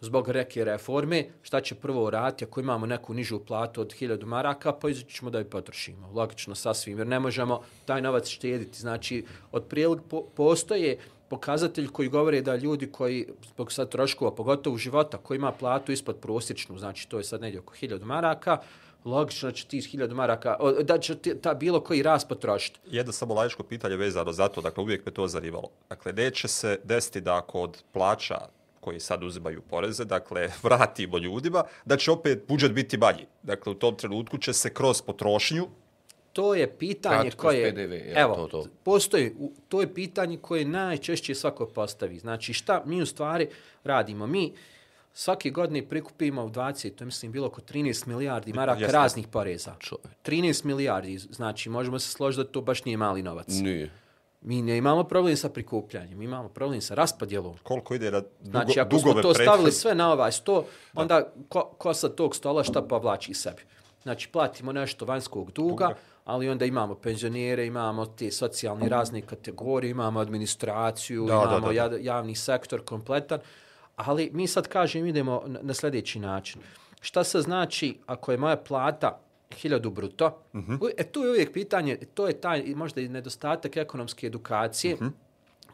[0.00, 4.72] zbog reke reforme, šta će prvo raditi ako imamo neku nižu platu od 1000 maraka,
[4.72, 6.10] pa ćemo da je potrošimo.
[6.14, 8.78] Logično, sasvim, jer ne možemo taj novac štediti.
[8.78, 10.98] Znači, otprilike po, postoje
[11.28, 16.16] pokazatelj koji govore da ljudi koji, zbog sad troškova, pogotovo života, koji ima platu ispod
[16.16, 18.58] prosječnu, znači to je sad negdje oko 1000 maraka,
[19.04, 22.80] logično da će ti 1000 maraka, o, da će ti- ta bilo koji rast potrošiti.
[22.86, 25.68] Jedno samo laičko pitanje vezano za to, dakle uvijek me to zanimalo.
[25.88, 28.38] Dakle, neće se desiti da ako od plaća
[28.80, 33.26] koji sad uzimaju poreze, dakle, vratimo ljudima, da će opet budžet biti manji.
[33.42, 35.66] Dakle, u tom trenutku će se kroz potrošnju
[36.38, 37.74] To je pitanje kroz koje...
[37.74, 38.64] PDV, jel, evo, to, to.
[38.82, 39.34] postoji,
[39.68, 42.18] to je pitanje koje najčešće svako postavi.
[42.18, 43.48] Znači, šta mi u stvari
[43.84, 44.26] radimo?
[44.26, 44.52] Mi
[45.12, 48.92] svake godine prikupimo u 20, to je mislim bilo oko 13 milijardi maraka Jeste.
[48.92, 49.74] raznih poreza.
[49.78, 50.06] Čovječ.
[50.24, 53.48] 13 milijardi, znači možemo se složiti da to baš nije mali novac.
[53.48, 53.90] Nije.
[54.40, 57.56] Mi ne imamo problem sa prikupljanjem, mi imamo problem sa raspodjelom.
[57.62, 60.64] koliko ide na dugo, Znači, ako smo dugove to stavili prethod- sve na ovaj sto,
[60.94, 63.62] onda ko, ko sa tog stola šta povlači sebi?
[64.02, 65.94] Znači, platimo nešto vanjskog duga,
[66.28, 71.88] ali onda imamo penzionere, imamo te socijalne razne kategorije, imamo administraciju, Da, da, imamo da,
[71.88, 71.96] da.
[71.96, 73.40] ja- javni sektor kompletan,
[73.96, 76.60] ali mi sad kažem, idemo na, sljedeći način.
[77.00, 79.20] Šta se znači ako je moja plata
[79.52, 80.42] 1000 bruto?
[80.54, 80.74] Mhm.
[80.74, 85.08] U- E, tu je uvijek pitanje, to je taj možda i nedostatak ekonomske edukacije, Mhm.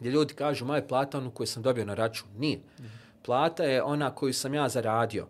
[0.00, 2.28] gdje ljudi kažu moja plata onu koju sam dobio na račun.
[2.36, 2.60] Nije.
[3.22, 5.26] Plata je ona koju sam ja zaradio.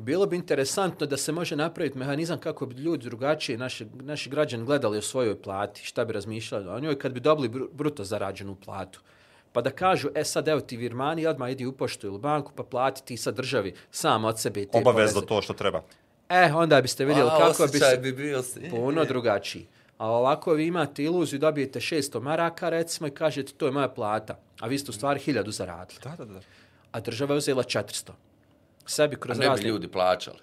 [0.00, 4.30] I bilo bi interesantno da se može napraviti mehanizam kako bi ljudi drugačije, naši, naši
[4.30, 8.04] građani gledali o svojoj plati, šta bi razmišljali o njoj kad bi dobili br bruto
[8.04, 9.00] zarađenu platu.
[9.52, 12.62] Pa da kažu, e sad evo ti virmani, odmah idi u poštu ili banku, pa
[12.62, 15.26] plati ti sad državi sam od sebe te Obavezno poreze.
[15.26, 15.82] to što treba.
[16.28, 18.70] E, onda biste vidjeli A, kako bi se bi bio si.
[18.70, 19.66] puno drugačiji.
[19.98, 24.38] A ovako vi imate iluziju, dobijete 600 maraka recimo i kažete to je moja plata,
[24.60, 26.00] a vi ste u stvari 1000 zaradili.
[26.02, 26.40] Da, da, da.
[26.92, 28.10] A država je uzela 400.
[28.90, 29.68] Sebi A kroz ne bi razne...
[29.68, 30.38] ljudi plaćali.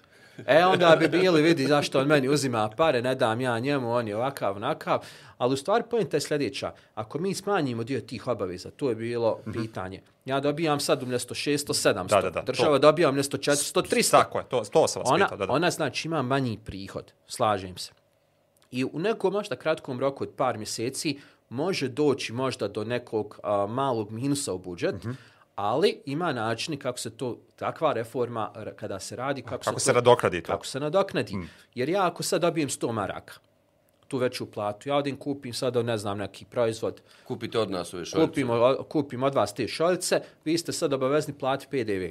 [0.46, 4.08] E, onda bi bili, vidi zašto on meni uzima pare, ne dam ja njemu, on
[4.08, 4.98] je ovakav, onakav.
[5.38, 6.72] Ali u stvari pojenta je sljedeća.
[6.94, 10.02] Ako mi smanjimo dio tih obaveza, to je bilo pitanje.
[10.24, 12.08] Ja dobijam sad umjesto 600, 700.
[12.08, 12.78] Da, da, da, Država to.
[12.78, 14.10] dobija umjesto 400, 300.
[14.10, 15.38] Tako je, to, to sam vas Ona, pitao.
[15.38, 15.52] Da, da.
[15.52, 17.92] ona znači ima manji prihod, slažem se.
[18.70, 23.66] I u nekom možda kratkom roku od par mjeseci može doći možda do nekog a,
[23.66, 25.10] malog minusa u budžet, Mhm.
[25.58, 29.90] Ali ima načini kako se to, takva reforma kada se radi, kako, Kako se, se
[29.90, 30.52] to, nadoknadi to?
[30.52, 31.32] kako se nadoknadi.
[31.32, 31.48] Hmm.
[31.74, 33.34] Jer ja ako sad dobijem 100 maraka,
[34.08, 38.04] tu veću platu, ja odim kupim sada, ne znam, neki proizvod, Kupite od nas ove
[38.04, 38.28] šoljice.
[38.28, 42.04] kupimo, o- kupim od vas te šoljice, vi ste sad obavezni plati PDV.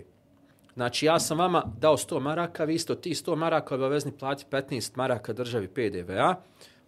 [0.73, 4.45] Znači, ja sam vama dao 100 maraka, vi ste od tih 100 maraka obavezni plati
[4.47, 6.35] 15 maraka državi PDV-a,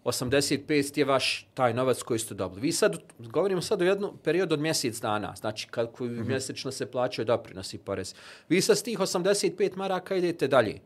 [0.03, 2.61] 85 je vaš taj novac koji ste dobili.
[2.61, 6.27] Vi sad, govorimo sad o jednu periodu od mjesec dana, znači kako mm -hmm.
[6.27, 8.15] mjesečno se plaćaju doprinosi porez.
[8.49, 10.79] Vi sad s tih 85 maraka idete dalje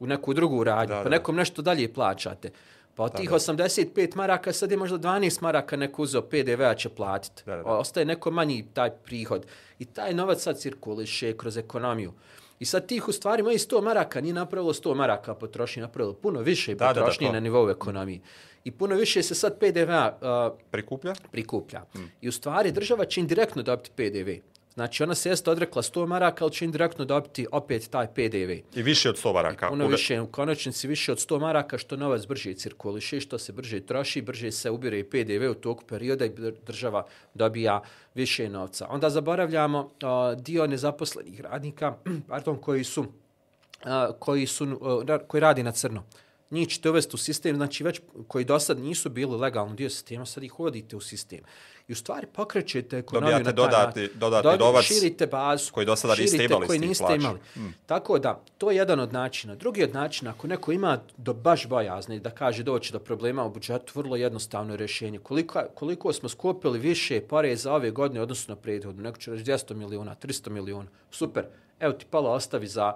[0.00, 1.10] u neku drugu radnju, Da, pa da.
[1.10, 2.50] nekom nešto dalje plaćate.
[2.94, 7.42] Pa od tih 85 maraka sad je možda 12 maraka neko uzeo PDV-a će platiti.
[7.46, 7.68] Da, da, da.
[7.70, 9.46] Ostaje neko manji taj prihod.
[9.78, 12.12] I taj novac sad cirkuliše kroz ekonomiju.
[12.60, 16.40] I sad tih u stvari mojih 100 maraka nije napravilo 100 maraka potrošnje, napravilo puno
[16.40, 17.32] više Da, da, da, potrošnje to.
[17.32, 18.20] na nivou ekonomije.
[18.64, 20.18] I puno više se sad PDV-a
[20.52, 21.14] uh, Prikuplja?
[21.32, 21.84] prikuplja.
[22.20, 24.30] I u stvari država će indirektno dobiti PDV.
[24.78, 28.78] Znači ona se jeste odrekla 100 maraka, ali će indirektno dobiti opet taj PDV.
[28.78, 29.68] I više od 100 maraka.
[29.68, 33.52] Puno Uve- više, u konačnici više od 100 maraka, što novac brže cirkuliše, što se
[33.52, 37.80] brže troši, brže se ubire i PDV u toku perioda i dr- država dobija
[38.14, 38.86] više novca.
[38.90, 41.96] Onda zaboravljamo uh, dio nezaposlenih radnika,
[42.28, 43.08] pardon, koji su, uh,
[44.18, 46.04] koji, su, uh, koji radi na crno.
[46.50, 50.26] Njih ćete uvesti u sistem, znači već koji do sad nisu bili legalni dio sistema,
[50.26, 51.40] sad ih uvodite u sistem.
[51.88, 54.08] I u stvari pokrećete ekonomiju Dobijate na taj način.
[54.14, 55.72] dodatni Dobi- novac Širite bazu.
[55.72, 57.14] koji do sada niste imali koji niste plaća.
[57.16, 57.38] imali.
[57.86, 59.54] Tako da, to je jedan od načina.
[59.54, 63.50] Drugi od načina, ako neko ima do baš bojazni da kaže doći do problema u
[63.50, 65.18] budžetu, vrlo jednostavno rješenje.
[65.18, 69.74] Koliko, koliko smo skupili više poreza ove godine odnosno na prethodnu, neko će reći 200
[69.74, 71.46] miliona, 300 miliona, super,
[71.80, 72.92] evo ti pala ostavi za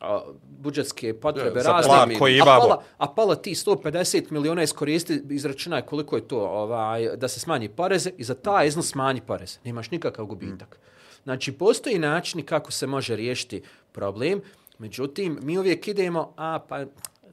[0.00, 1.88] a, budžetske potrebe Za razne.
[1.88, 7.16] plan koji a pala, a pala ti 150 miliona iskoristi, izračunaj koliko je to ovaj,
[7.16, 9.58] da se smanji poreze i za taj iznos smanji porez.
[9.64, 10.78] Nemaš nikakav gubitak.
[11.24, 14.40] Znači, postoji načini kako se može riješiti problem,
[14.78, 16.84] međutim, mi uvijek idemo, a pa,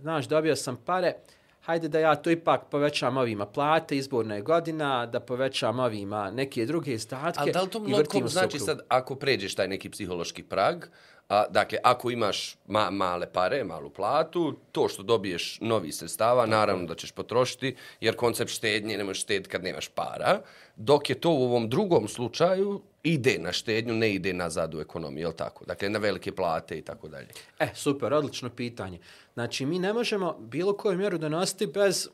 [0.02, 1.14] znaš, dobio sam pare,
[1.62, 6.66] hajde da ja to ipak povećam ovima plate, izborna je godina, da povećam ovima neke
[6.66, 7.40] druge izdatke.
[7.40, 9.90] Ali da li to i mnogo vrtimo se u znači sad, ako pređeš taj neki
[9.90, 10.86] psihološki prag,
[11.30, 16.86] a, dakle, ako imaš ma, male pare, malu platu, to što dobiješ novi sredstava, naravno
[16.86, 20.42] da ćeš potrošiti, jer koncept štednje ne možeš štediti kad nemaš para,
[20.76, 25.22] dok je to u ovom drugom slučaju ide na štednju, ne ide nazad u ekonomiju,
[25.22, 25.66] je li tako?
[25.66, 27.28] Dakle, na velike plate i tako dalje.
[27.60, 29.00] E, super, odlično pitanje.
[29.34, 32.10] Znači, mi ne možemo bilo koju mjeru donositi bez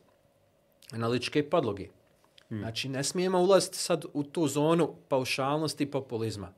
[0.91, 1.88] analitičke podloge.
[2.48, 2.60] Hmm.
[2.60, 6.54] Znači, ne smijemo ulaziti sad u tu zonu paušalnosti i populizma.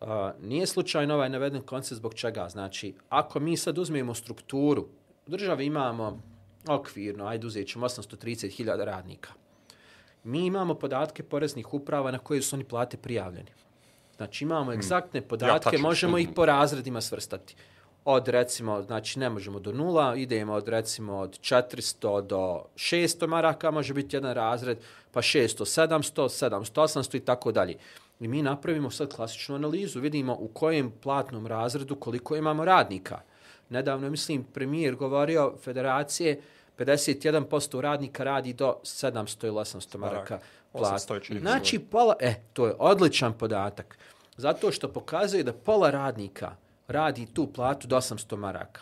[0.00, 0.08] Uh,
[0.42, 2.48] nije slučajno ovaj naveden koncept zbog čega.
[2.48, 4.82] Znači, ako mi sad uzmemo strukturu,
[5.26, 6.22] u državi imamo
[6.68, 9.32] okvirno, ajde uzet ćemo 830.000 radnika.
[10.24, 13.50] Mi imamo podatke poreznih uprava na koje su oni plate prijavljeni.
[14.16, 15.88] Znači imamo egzaktne podatke, tačno.
[15.88, 17.56] možemo ih po razredima svrstati.
[18.04, 23.70] Od recimo, znači ne možemo do nula, idemo od recimo od 400 do 600 maraka,
[23.70, 24.78] može biti jedan razred,
[25.12, 27.76] pa 600, 700, 700, 800 i tako dalje.
[28.20, 33.20] I mi napravimo sad klasičnu analizu, vidimo u kojem platnom razredu koliko imamo radnika.
[33.68, 36.40] Nedavno, mislim, premijer govorio federacije,
[36.78, 40.38] 51% radnika radi do 700 ili 800 maraka
[40.72, 40.96] plata.
[40.96, 43.98] 800 je čini mi se Znači, pola, e, to je odličan podatak.
[44.36, 46.56] Zato što pokazuje da pola radnika
[46.88, 48.80] radi tu platu do 800 maraka.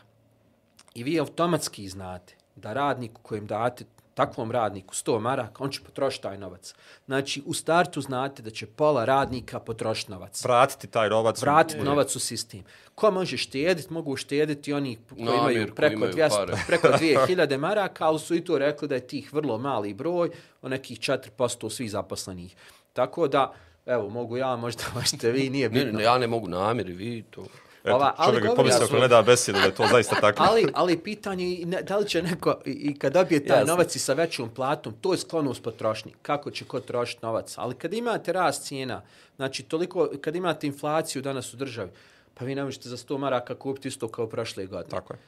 [0.95, 6.23] I vi automatski znate da radniku kojem date takvom radniku 100 maraka, on će potrošiti
[6.23, 6.75] taj novac.
[7.07, 10.45] Znači, u startu znate da će pola radnika potrošiti novac.
[10.45, 11.43] Vratiti taj novac.
[11.43, 12.63] Vratiti novac u sistem.
[12.95, 13.93] Ko može štediti?
[13.93, 16.53] Mogu štediti oni koji Namir, imaju preko, imaju 200, pare.
[16.67, 16.89] preko
[17.29, 20.31] 2000 maraka, ali su i to rekli da je tih vrlo mali broj,
[20.63, 22.57] o nekih 4% svih zaposlenih.
[22.93, 23.53] Tako da,
[23.87, 25.99] evo, mogu ja, možda možete vi, nije Ne, bitno.
[25.99, 27.45] ne, ja ne mogu namjeri, vi to...
[27.85, 30.43] Eto, Ova, ali čovjek pomislio ako gleda besedu da je to zaista tako.
[30.49, 33.73] ali, ali pitanje je ne, da li će neko, i, i kad dobije taj Jasno.
[33.73, 36.13] novac i sa većom platom, to je sklonost potrošnji.
[36.23, 37.55] Kako će ko trošiti novac?
[37.57, 39.03] Ali kad imate rast cijena,
[39.37, 41.91] znači toliko, kad imate inflaciju danas u državi,
[42.35, 44.91] pa vi ne možete za 100 maraka kupiti isto kao prošle godine.
[44.91, 45.19] Tako je.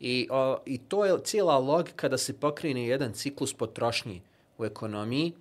[0.00, 4.20] I, o, I to je cijela logika da se pokrene jedan ciklus potrošnje
[4.58, 5.32] u ekonomiji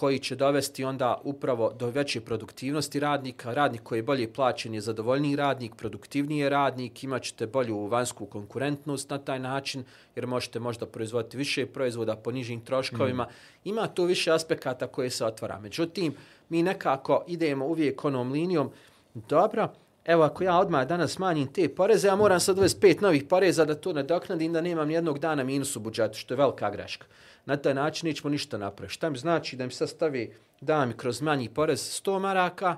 [0.00, 3.54] koji će dovesti onda upravo do veće produktivnosti radnika.
[3.54, 8.26] Radnik koji je bolje plaćen je zadovoljniji radnik, produktivniji je radnik, imat ćete bolju vanjsku
[8.26, 9.84] konkurentnost na taj način,
[10.16, 13.26] jer možete možda proizvoditi više proizvoda po nižim troškovima.
[13.64, 15.60] Ima tu više aspekata koje se otvara.
[15.60, 16.14] Međutim,
[16.48, 18.70] mi nekako idemo uvijek onom linijom,
[19.14, 19.68] dobro,
[20.10, 23.64] evo ako ja odmah danas smanjim te poreze, ja moram sad uvesti pet novih poreza
[23.64, 27.06] da to nadoknadim, da nemam nijednog dana minus u budžetu, što je velika greška.
[27.46, 28.94] Na taj način nećemo ništa napraviti.
[28.94, 32.76] Šta mi znači da mi sad stavi, da mi kroz manji porez 100 maraka, A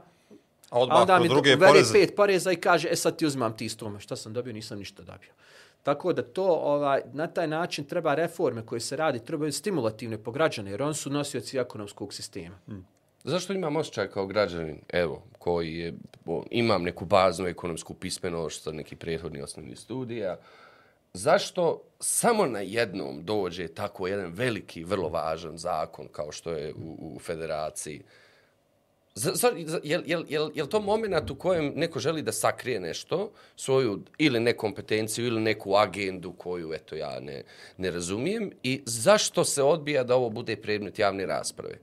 [0.71, 1.93] a odmah onda kod mi druge poreze.
[1.93, 5.03] pet poreza i kaže, e sad ti uzmam ti 100, šta sam dobio, nisam ništa
[5.03, 5.31] dobio.
[5.83, 10.31] Tako da to ovaj, na taj način treba reforme koje se radi, trebaju stimulativne po
[10.31, 12.57] građane, jer oni su nosioci ekonomskog sistema.
[13.25, 15.95] Zašto imam osjećaj kao građanin, evo, koji je,
[16.27, 20.39] o, imam neku baznu ekonomsku pismenost neki prethodni osnovni studija,
[21.13, 27.15] zašto samo na jednom dođe tako jedan veliki, vrlo važan zakon kao što je u,
[27.17, 28.03] u federaciji?
[29.15, 29.51] Za, za,
[29.83, 34.41] jel, jel, jel, jel to moment u kojem neko želi da sakrije nešto, svoju ili
[34.41, 37.43] nekompetenciju ili neku agendu koju, eto, ja ne,
[37.77, 41.79] ne razumijem i zašto se odbija da ovo bude predmet javne rasprave?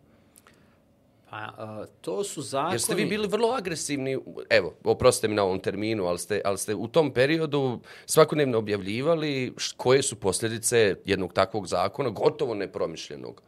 [1.30, 2.74] Pa, a, to su zakoni...
[2.74, 4.18] Jer ste vi bili vrlo agresivni,
[4.50, 9.54] evo, oprostite mi na ovom terminu, ali ste, ali ste u tom periodu svakodnevno objavljivali
[9.58, 13.42] š- koje su posljedice jednog takvog zakona, gotovo nepromišljenog.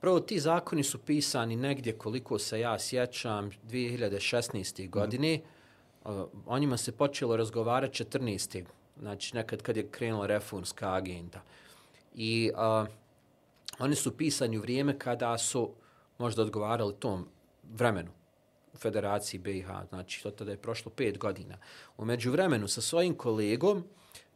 [0.00, 4.90] Prvo, ti zakoni su pisani negdje, koliko se ja sjećam, 2016.
[4.90, 5.40] godine.
[6.04, 6.10] Uh,
[6.46, 8.64] o njima se počelo razgovarati 14.
[8.98, 11.42] Znači, nekad kad je krenula reformska agenda.
[12.14, 12.88] I uh,
[13.78, 15.70] oni su pisani u vrijeme kada su
[16.18, 17.28] možda odgovarali tom
[17.72, 18.10] vremenu
[18.72, 21.58] u Federaciji BiH, znači to tada je prošlo pet godina.
[21.96, 23.84] U međuvremenu sa svojim kolegom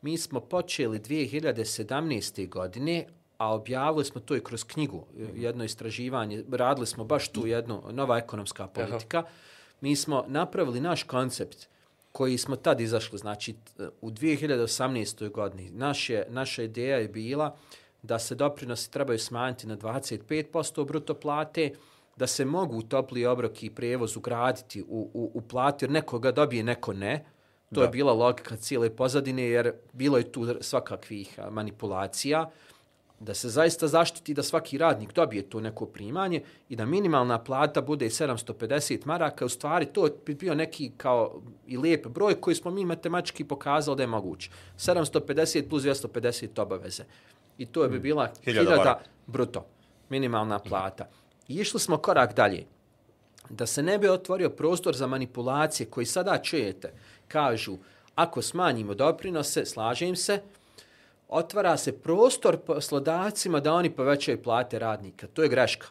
[0.02, 2.48] mi smo počeli 2017.
[2.48, 3.06] godine,
[3.38, 8.18] a objavili smo to i kroz knjigu, jedno istraživanje, radili smo baš tu jednu nova
[8.18, 9.24] ekonomska politika.
[9.80, 11.68] Mi smo napravili naš koncept
[12.12, 13.54] koji smo tad izašli, znači
[14.00, 15.30] u 2018.
[15.30, 15.70] godini.
[15.70, 17.56] Naš je, naša ideja je bila
[18.02, 21.72] da se doprinosi trebaju smanjiti na 25% bruto plate,
[22.16, 26.62] da se mogu topli obrok i prijevoz ugraditi u, u, u platu, jer nekoga dobije,
[26.62, 27.24] neko ne.
[27.74, 27.82] To da.
[27.82, 32.50] je bila logika cijele pozadine, jer bilo je tu svakakvih manipulacija
[33.20, 37.80] da se zaista zaštiti da svaki radnik dobije to neko primanje i da minimalna plata
[37.80, 42.70] bude 750 maraka, u stvari to bi bio neki kao i lijep broj koji smo
[42.70, 44.50] mi matematički pokazali da je moguće.
[44.76, 47.04] 750 plus 250 obaveze.
[47.58, 49.00] I to bi bila Hiljada 1000 maraka.
[49.26, 49.66] bruto,
[50.08, 51.08] minimalna plata.
[51.48, 52.66] I išli smo korak dalje.
[53.50, 56.92] Da se ne bi otvorio prostor za manipulacije koji sada čujete,
[57.28, 57.76] kažu,
[58.14, 60.40] ako smanjimo doprinose, slažem se,
[61.28, 65.26] otvara se prostor poslodavcima da oni povećaju plate radnika.
[65.26, 65.86] To je greška.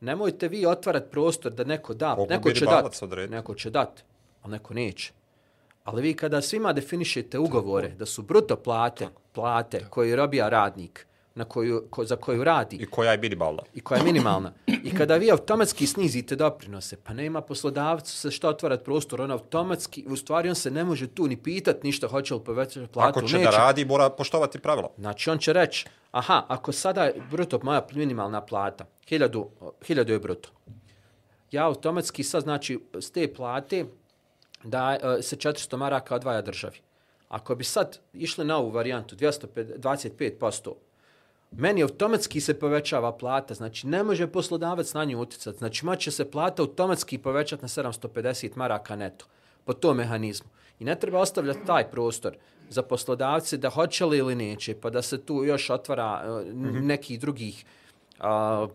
[0.00, 3.34] Nemojte vi otvarati prostor da neko da, Mogu neko će dat, odrediti.
[3.34, 4.04] neko će dat,
[4.42, 5.12] ali neko neće.
[5.88, 11.44] Ali vi kada svima definišete ugovore da su bruto plate, plate koje robija radnik, na
[11.44, 13.62] koju, ko, za koju radi, I koja je minimalna.
[13.74, 14.52] i koja je minimalna.
[14.66, 20.04] I kada vi automatski snizite doprinose, pa nema poslodavcu se što otvarati prostor, on automatski,
[20.08, 23.28] u stvari on se ne može tu ni pitat ništa, hoće li povećati platu, Ako
[23.28, 23.50] će neće.
[23.50, 24.90] da radi, mora poštovati pravila.
[24.98, 29.46] Znači on će reći, aha, ako sada je bruto moja minimalna plata, 1000,
[29.88, 30.48] 1000 je bruto.
[31.50, 33.84] Ja automatski sad, znači, s te plate
[34.64, 36.78] da e, se 400 maraka odvaja državi.
[37.28, 40.72] Ako bi sad išli na ovu varijantu 225%,
[41.50, 45.58] meni automatski se povećava plata, znači ne može poslodavac na nju utjecati.
[45.58, 49.26] Znači moće se plata automatski povećati na 750 maraka neto
[49.64, 50.48] po tom mehanizmu.
[50.80, 52.36] I ne treba ostavljati taj prostor
[52.70, 57.20] za poslodavce da hoće li ili neće, pa da se tu još otvara uh, nekih
[57.20, 57.64] drugih
[58.20, 58.66] a,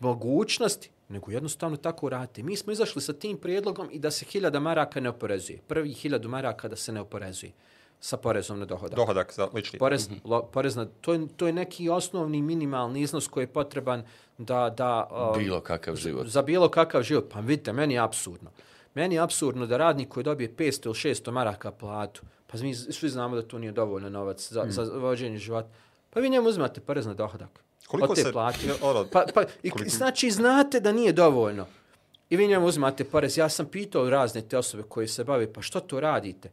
[0.00, 2.42] mogućnosti, nego jednostavno tako radite.
[2.42, 5.60] Mi smo izašli sa tim prijedlogom i da se hiljada maraka ne oporezuje.
[5.66, 7.52] Prvi hiljadu maraka da se ne oporezuje
[8.00, 8.96] sa porezom na dohodak.
[8.96, 9.78] Dohodak za lični.
[9.78, 14.02] Porez, lo, porez na, to, je, to je neki osnovni minimalni iznos koji je potreban
[14.38, 14.74] da...
[14.76, 16.26] da uh, Bilo kakav život.
[16.26, 17.24] Za bilo kakav život.
[17.32, 18.50] Pa vidite, meni je absurdno.
[18.94, 23.08] Meni je absurdno da radnik koji dobije 500 ili 600 maraka platu, pa mi svi
[23.08, 24.70] znamo da to nije dovoljno novac za, mm.
[24.70, 25.68] za vođenje života,
[26.10, 27.64] pa vi njemu uzmate porez na dohodak.
[27.88, 28.58] Koliko od te se- plate.
[28.82, 31.66] ono, Pa, pa, i, koliko- Znači, znate da nije dovoljno.
[32.30, 33.38] I vi njemu uzmate porez.
[33.38, 36.50] Ja sam pitao razne te osobe koje se bave, pa što to radite?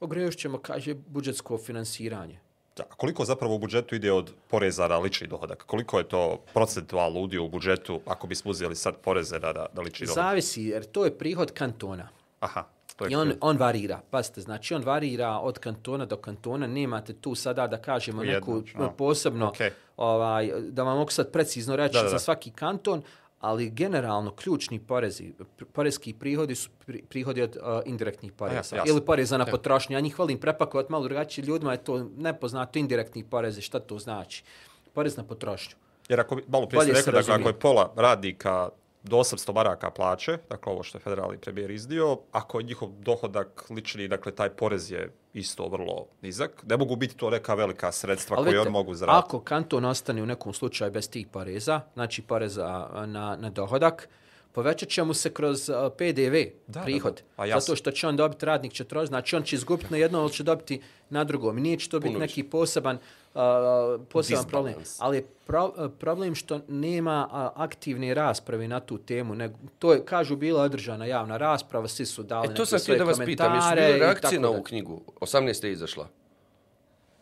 [0.00, 2.38] Ogrešćemo, kaže, budžetsko finansiranje.
[2.76, 5.64] Da, koliko zapravo u budžetu ide od poreza na lični dohodak?
[5.66, 9.82] Koliko je to procentualno udio u budžetu ako bismo uzeli sad poreze na, na, na
[9.82, 10.24] lični dohodak?
[10.24, 12.08] Zavisi, jer to je prihod kantona.
[12.40, 12.64] Aha,
[13.00, 17.12] to je I on, on varira, pazite, znači on varira od kantona do kantona, nemate
[17.12, 19.70] tu sada da kažemo neku posebno, Okej.
[19.96, 22.10] ovaj, da vam mogu sad precizno reći Da, da, da.
[22.10, 23.02] za svaki kanton,
[23.40, 25.32] ali generalno ključni porezi,
[25.72, 28.56] porezki prihodi su pri, prihodi od uh, indirektnih poreza.
[28.56, 28.78] jasno.
[28.86, 29.50] Ili poreza na Ja.
[29.50, 29.96] potrošnju.
[29.96, 31.44] Ja njih volim prepakovati malo drugačije.
[31.44, 33.60] Ljudima je to nepoznato indirektni porezi.
[33.60, 34.44] Šta to znači?
[34.92, 35.76] Porez na potrošnju.
[36.08, 37.40] Jer ako, malo prije ste dakle, razumije.
[37.40, 38.68] ako je pola radnika
[39.02, 43.70] do 800 maraka plaće, dakle ovo što je federalni premijer izdio, ako je njihov dohodak
[43.70, 48.36] lični, dakle taj porez je isto vrlo nizak, ne mogu biti to neka velika sredstva
[48.36, 49.26] koje vidite, oni mogu zaraditi.
[49.26, 54.08] Ako kanton ostane u nekom slučaju bez tih poreza, znači poreza a, na, na dohodak,
[54.52, 56.34] povećat će mu se kroz PDV
[56.66, 57.14] Da, prihod.
[57.14, 57.52] da, da.
[57.52, 57.60] Pa.
[57.60, 60.42] Zato što će on dobiti, radnik trošiti, znači on će izgubiti na jedno, ali će
[60.42, 61.58] dobiti na drugom.
[61.58, 62.98] I nije će to biti Puno neki poseban,
[63.34, 64.74] a, poseban problem.
[64.98, 69.34] Ali je pro, problem što nema a, aktivne rasprave na tu temu.
[69.34, 72.98] Nego, to je, kažu, bila održana javna rasprava, svi su dali E, to neke svoje
[72.98, 75.02] da vas pitam, jesu bile reakcije na ovu knjigu?
[75.20, 75.64] 18.
[75.64, 76.08] je izašla.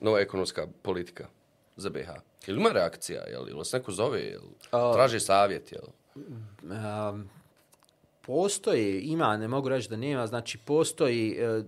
[0.00, 1.26] Nova ekonomska politika
[1.76, 2.08] za BiH.
[2.46, 3.22] Jel ima reakcija?
[3.22, 4.20] Jel, jel vas neko zove?
[4.20, 4.40] Jel,
[4.94, 5.72] traže savjet?
[5.72, 5.82] Jel?
[6.62, 7.28] Um,
[8.28, 11.62] postoji, ima, ne mogu reći da nema, znači postoji e,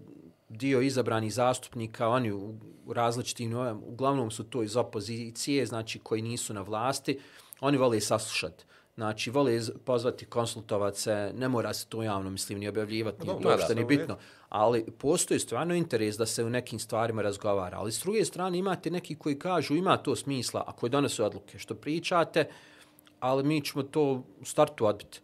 [0.49, 2.55] dio izabranih zastupnika, oni u,
[2.89, 7.19] različitim, no, uglavnom su to iz opozicije, znači koji nisu na vlasti,
[7.61, 8.65] oni vole saslušati.
[8.95, 13.49] Znači, vole pozvati, konsultovati se, ne mora se to javno, mislim, ni objavljivati, dobro, to
[13.49, 14.19] uopšte ni bitno.
[14.49, 17.79] Ali postoji stvarno interes da se u nekim stvarima razgovara.
[17.79, 21.59] Ali s druge strane imate neki koji kažu ima to smisla, a koji donose odluke
[21.59, 22.49] što pričate,
[23.21, 24.03] ali mi ćemo to
[24.41, 25.21] u startu odbiti.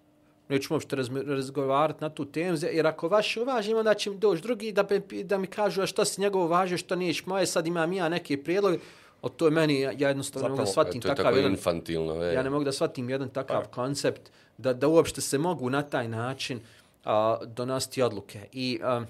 [0.48, 4.42] Nećemo uopšte razmi- razgovarati na tu temu, jer ako vaš uvažimo, onda će mi doći
[4.42, 7.66] drugi da, me, da mi kažu a što si njegovo uvažio, što niješ moje, sad
[7.66, 8.78] imam ja neke prijedloge,
[9.22, 11.50] ali to je meni, ja jednostavno ne mogu da Zapravo, shvatim to je takav jedan,
[11.50, 12.24] infantilno.
[12.24, 12.34] E.
[12.34, 16.08] ja ne mogu da shvatim jedan takav koncept, da, da uopšte se mogu na taj
[16.08, 16.60] način
[17.04, 18.40] a, donositi odluke.
[18.52, 19.04] I a,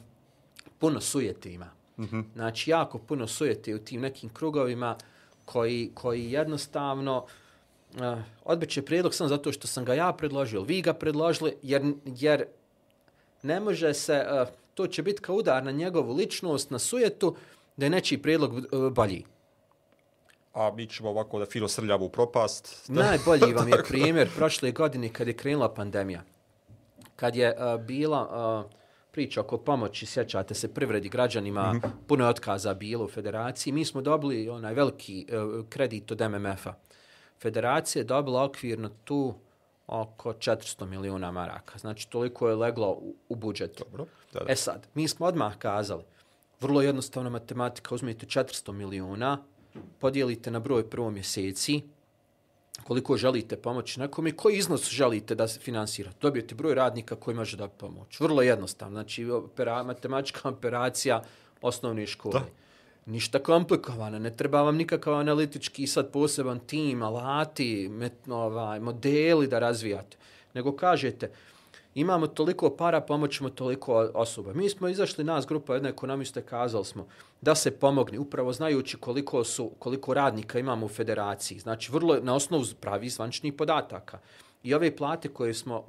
[0.78, 1.70] puno sujete ima.
[1.98, 2.24] Mm -hmm.
[2.34, 4.96] Znači, jako puno sujete u tim nekim krugovima
[5.44, 7.30] koji, koji jednostavno uh,
[8.44, 12.44] odbiće prijedlog samo zato što sam ga ja predložio, vi ga predložili, jer, jer
[13.42, 17.36] ne može se, uh, to će biti kao udar na njegovu ličnost, na sujetu,
[17.76, 19.24] da je nečiji prijedlog uh, bolji.
[20.54, 22.84] A mi ćemo ovako da fino srljamo u propast.
[22.88, 26.22] Najbolji vam je primjer prošle godine kad je krenula pandemija.
[27.16, 28.20] Kad je uh, bila
[28.64, 28.70] uh,
[29.12, 31.90] priča oko pomoći, sjećate se, privredi građanima, mm -hmm.
[32.06, 33.72] puno je otkaza bilo u federaciji.
[33.72, 36.74] Mi smo dobili onaj veliki uh, kredit od MMF-a.
[37.42, 39.34] Federacija je dobila okvirno tu
[39.86, 41.78] oko 400 milijuna maraka.
[41.78, 43.84] Znači, toliko je leglo u, u budžetu.
[43.84, 44.52] Dobro, da, da.
[44.52, 46.02] E sad, mi smo odmah kazali,
[46.60, 49.38] vrlo jednostavna matematika, uzmete 400 milijuna,
[49.98, 51.82] podijelite na broj prvo mjeseci,
[52.84, 56.12] koliko želite pomoći nekome, koji iznos želite da se finansira.
[56.20, 58.20] Dobijete broj radnika koji može da pomoć.
[58.20, 58.94] Vrlo jednostavno.
[58.94, 61.22] Znači, opera, matematička operacija
[61.62, 62.40] osnovne škole.
[62.40, 62.46] Da.
[63.06, 69.58] Ništa komplikovano, ne treba vam nikakav analitički sad poseban tim, alati, met, ovaj, modeli da
[69.58, 70.16] razvijate.
[70.54, 71.30] Nego kažete,
[71.94, 74.52] imamo toliko para, pomoćemo toliko osoba.
[74.52, 77.06] Mi smo izašli, nas grupa jedne ekonomiste, kazali smo
[77.40, 81.58] da se pomogne, upravo znajući koliko, su, koliko radnika imamo u federaciji.
[81.58, 84.18] Znači, vrlo na osnovu pravi zvančnih podataka.
[84.62, 85.84] I ove plate koje smo,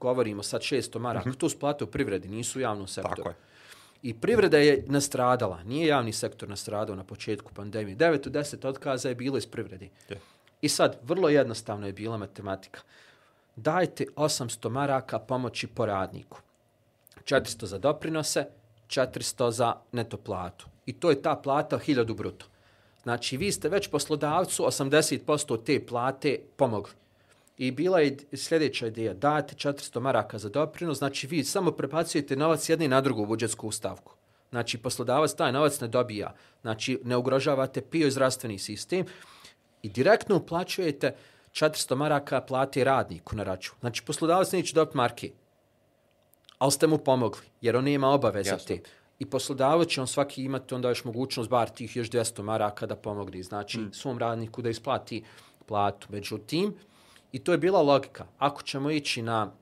[0.00, 1.38] govorimo sad 600 maraka, mm -hmm.
[1.38, 3.16] to su plate u privredi, nisu u javnom sektoru.
[3.16, 3.34] Tako je.
[4.02, 7.96] I privreda je nastradala, nije javni sektor nastradao na početku pandemije.
[7.96, 9.90] 9 od 10 otkaza je bilo iz privredi.
[10.60, 12.80] I sad, vrlo jednostavno je bila matematika.
[13.56, 16.40] Dajte 800 maraka pomoći po radniku.
[17.24, 18.46] 400 za doprinose,
[18.88, 20.66] 400 za neto platu.
[20.86, 22.46] I to je ta plata 1000 bruto.
[23.02, 26.92] Znači, vi ste već poslodavcu 80% te plate pomogli.
[27.58, 32.68] I bila je sljedeća ideja, date 400 maraka za doprinos, znači vi samo prepacujete novac
[32.68, 34.12] jedni na drugu budžetsku stavku.
[34.50, 36.34] Znači, poslodavac taj novac ne dobija.
[36.60, 39.06] Znači, ne ugrožavate pio zdravstveni sistem
[39.82, 41.14] i direktno uplaćujete
[41.52, 43.76] 400 maraka plate radniku na račun.
[43.80, 45.30] Znači, poslodavac neće dobiti marke,
[46.58, 48.66] ali ste mu pomogli, jer on nema obaveze Jasno.
[48.66, 48.82] te.
[49.18, 52.96] I poslodavac će on svaki imati onda još mogućnost bar tih još 200 maraka da
[52.96, 53.42] pomogne.
[53.42, 53.92] Znači, mm.
[53.92, 55.24] svom radniku da isplati
[55.66, 56.06] platu.
[56.10, 56.74] Međutim,
[57.32, 58.26] i to je bila logika.
[58.38, 59.52] Ako ćemo ići na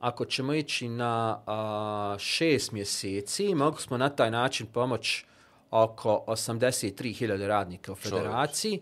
[0.00, 5.24] ako ćemo ići na a, šest mjeseci, mogli smo na taj način pomoć
[5.70, 8.80] oko 83.000 radnika u federaciji,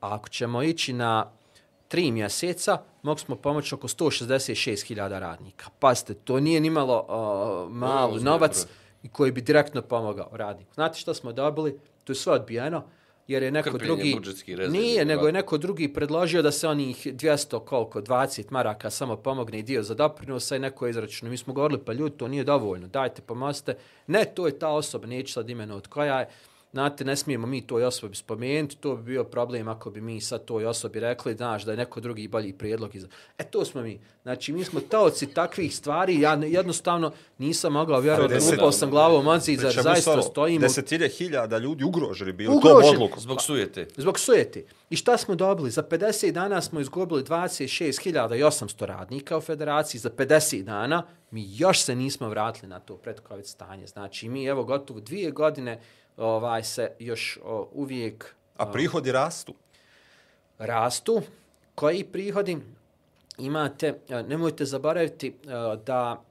[0.00, 1.30] a ako ćemo ići na
[1.88, 5.66] tri mjeseca, mogli smo pomoći oko 166.000 radnika.
[5.78, 8.66] Pazite, to nije nimalo uh, malo novac
[9.12, 10.74] koji bi direktno pomogao radniku.
[10.74, 11.80] Znate što smo dobili?
[12.04, 12.84] To je sve odbijeno
[13.28, 17.06] jer je neko Krpljenje drugi rezervi, nije nego je neko drugi predložio da se onih
[17.06, 21.54] 200 koliko 20 maraka samo pomogne i dio za doprinosa i neko je mi smo
[21.54, 23.76] govorili pa ljudi to nije dovoljno dajte pomozite.
[24.06, 26.28] Ne to je ta osoba neću sad imena od koja je
[26.72, 30.44] Znate, ne smijemo mi toj osobi spomenuti, to bi bio problem ako bi mi sad
[30.44, 32.94] toj osobi rekli, znaš, da je neko drugi bolji prijedlog.
[32.94, 33.08] Iza...
[33.38, 34.00] E, to smo mi.
[34.22, 39.60] Znači, mi smo taoci takvih stvari, ja jednostavno nisam mogao vjerovati, upao sam glavom zid,
[39.60, 40.60] zar zaista stvarno, stojimo...
[40.60, 42.82] Desetine hiljada ljudi ugroženi bili Ugroženi.
[42.82, 43.20] tom odlukom.
[43.20, 43.86] Zbog sujete.
[43.96, 44.64] Zbog sujeti.
[44.90, 45.70] I šta smo dobili?
[45.70, 49.98] Za 50 dana smo izgubili 26.800 radnika u federaciji.
[49.98, 53.86] Za 50 dana mi još se nismo vratili na to predkovid stanje.
[53.86, 55.80] Znači, mi evo gotovo dvije godine
[56.18, 59.54] ovaj se još o, uvijek A prihodi rastu.
[60.58, 61.22] rastu.
[61.74, 62.58] Koji prihodi
[63.38, 65.32] imate, e, nemojte zaboraviti e,
[65.86, 66.24] da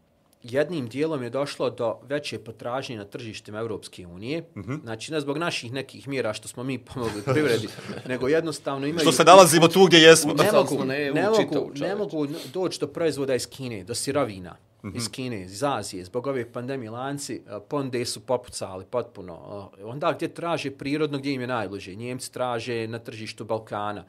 [0.43, 4.41] jednim dijelom je došlo do veće potražnje na tržištima Europske unije.
[4.41, 4.71] Mm Mhm.
[4.71, 4.81] -hmm.
[4.81, 7.67] Znači, ne zbog naših nekih mjera što smo mi pomogli privredi,
[8.09, 9.01] nego jednostavno imaju...
[9.03, 10.33] Što se nalazimo tu gdje jesmo.
[10.33, 14.55] Ne mogu, ne, mogu, ne mogu doći do proizvoda iz Kine, do sirovina
[14.85, 14.97] Mhm.
[14.97, 19.33] iz Kine, iz Azije, zbog ove pandemije lanci, a, ponde su popucali potpuno.
[19.33, 21.95] A, Onda gdje traže prirodno, gdje im je najbliže.
[21.95, 24.03] Njemci traže na tržištu Balkana.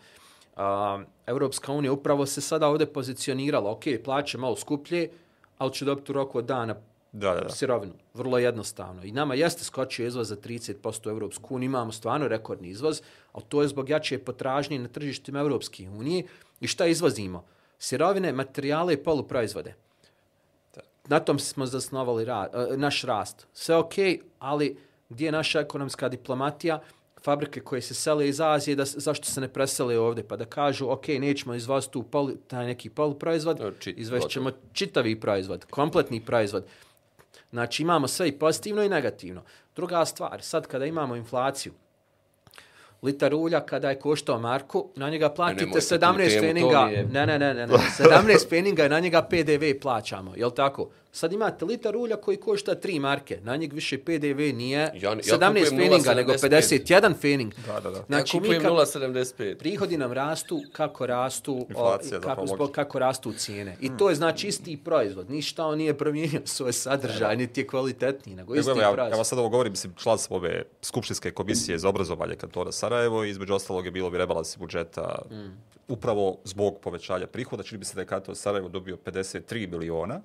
[0.57, 5.11] A, Europska unija upravo se sada ovdje pozicionirala, ok, plaće malo skuplje,
[5.59, 6.75] ali će dobiti u roku od dana
[7.13, 7.49] Da, da, da.
[7.49, 7.93] sirovinu.
[8.15, 9.05] Vrlo jednostavno.
[9.05, 11.67] I nama jeste skočio izvoz za 30% u Europsku uniju.
[11.67, 13.03] Imamo stvarno rekordni izvoz,
[13.33, 16.25] ali to je zbog jače potražnje na tržištima Europske unije.
[16.61, 17.45] I šta izvozimo?
[17.79, 19.75] Sirovine, materijale i poluproizvode.
[21.09, 23.47] Na tom smo zasnovali ra, e, naš rast.
[23.53, 23.93] Sve ok,
[24.39, 24.77] ali
[25.09, 26.81] gdje je naša ekonomska diplomatija?
[27.23, 30.29] Fabrike koje se sele iz Azije, da, zašto se ne presele ovdje?
[30.29, 35.21] Pa da kažu, ok, nećemo izvoziti tu polu, taj neki poluproizvod, No, čit- izvešćemo čitavi
[35.21, 36.65] proizvod, kompletni proizvod.
[37.51, 39.43] Znači imamo sve i pozitivno i negativno.
[39.77, 41.73] Druga stvar, sad kada imamo inflaciju,
[43.03, 46.85] litar ulja kada je koštao marku, na njega platite nemojte tu 17 temu, to feninga,
[46.85, 50.51] mi je- ne, ne, ne, ne, ne, 17 feninga i na njega PDV plaćamo, jel
[50.53, 50.89] tako?
[51.13, 54.17] Sad imate litar ulja koji košta 3 marke, na njeg više PDV
[54.53, 56.39] nije Ja- ja 17 kupujem feninga, nego 0,75.
[56.81, 57.53] 51 fening.
[57.67, 58.03] Da, da, da.
[58.03, 59.55] Znači, ja kupujem kad- 0,75.
[59.55, 63.77] prihodi nam rastu kako rastu o, kako, zbog, kako rastu cijene.
[63.81, 65.31] I to je znači isti proizvod.
[65.31, 69.17] Ništa on nije promijenio svoj sadržaj, niti je kvalitetniji, nego isti evo, ja, ja proizvod.
[69.17, 73.31] vam sad ovo govorim, mislim, član sam ove Skupštinske komisije za obrazovanje kantona Sarajevo i
[73.31, 75.35] između ostalog je bilo bi rebalans budžeta Mm.
[75.89, 77.63] upravo zbog povećanja prihoda.
[77.63, 80.21] Čini bi se da je kanton Sarajevo dobio 53 miliona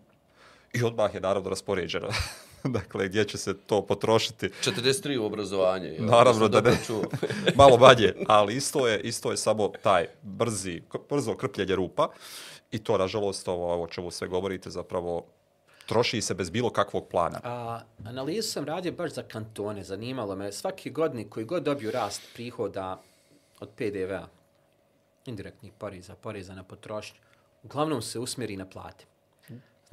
[0.74, 2.07] i odmah je naravno raspoređeno.
[2.63, 4.45] dakle, gdje će se to potrošiti?
[4.47, 5.88] 43 u obrazovanje.
[5.88, 6.05] jel?
[6.05, 6.78] Naravno da ne.
[7.55, 12.09] Malo manje, ali isto je, isto je samo taj brzi, brzo krpljenje rupa
[12.71, 15.26] i to, nažalost, ovo o čemu sve govorite, zapravo
[15.86, 17.39] troši se bez bilo kakvog plana.
[17.43, 20.51] A, analizu sam radio baš za kantone, zanimalo me.
[20.51, 23.01] Svaki godnik koji god dobiju rast prihoda
[23.59, 24.28] od PDV-a,
[25.26, 27.19] indirektnih poreza, poreza na potrošnju,
[27.63, 29.05] uglavnom se usmjeri na plate.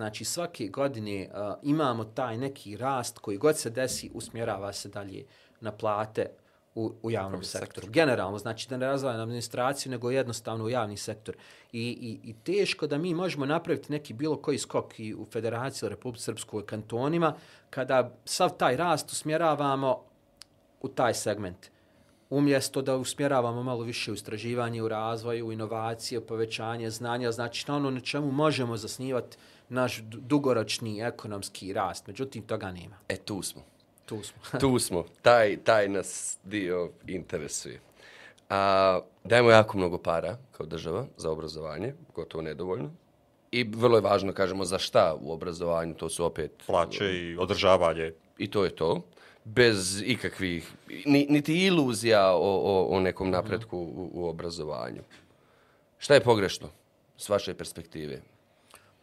[0.01, 5.25] Znači svake godine uh, imamo taj neki rast koji god se desi, usmjerava se dalje
[5.61, 6.27] na plate
[6.75, 7.87] u, u javnom sektoru.
[7.91, 11.37] Generalno, znači da ne razvajam administraciju, nego jednostavno u javni sektor.
[11.73, 15.87] I, i, I teško da mi možemo napraviti neki bilo koji skok i u Federaciji
[15.87, 17.35] ili Republike Srpskoj kantonima,
[17.71, 20.03] kada sav taj rast usmjeravamo
[20.81, 21.71] u taj segment.
[22.31, 27.65] Umjesto da usmjeravamo malo više u istraživanje, u razvoju, u inovacije, u povećanje znanja, znači
[27.69, 29.37] na ono na čemu možemo zasnivati
[29.71, 32.07] naš du- dugoročni ekonomski rast.
[32.07, 32.97] Međutim, toga nema.
[33.09, 33.63] E, tu smo.
[34.07, 34.43] Tu smo.
[34.61, 35.05] Tu smo.
[35.23, 37.81] Taj, taj nas dio interesuje.
[38.49, 42.91] A, dajemo jako mnogo para kao država za obrazovanje, gotovo nedovoljno.
[43.53, 46.51] I vrlo je važno, kažemo, za šta u obrazovanju, to su opet...
[46.67, 48.13] Plaće i održavanje.
[48.39, 49.03] I to je to.
[49.45, 50.73] Bez ikakvih,
[51.07, 55.03] ni, niti iluzija o, o, o nekom napretku u, u obrazovanju.
[55.99, 56.69] Šta je pogrešno
[57.17, 58.21] s vaše perspektive?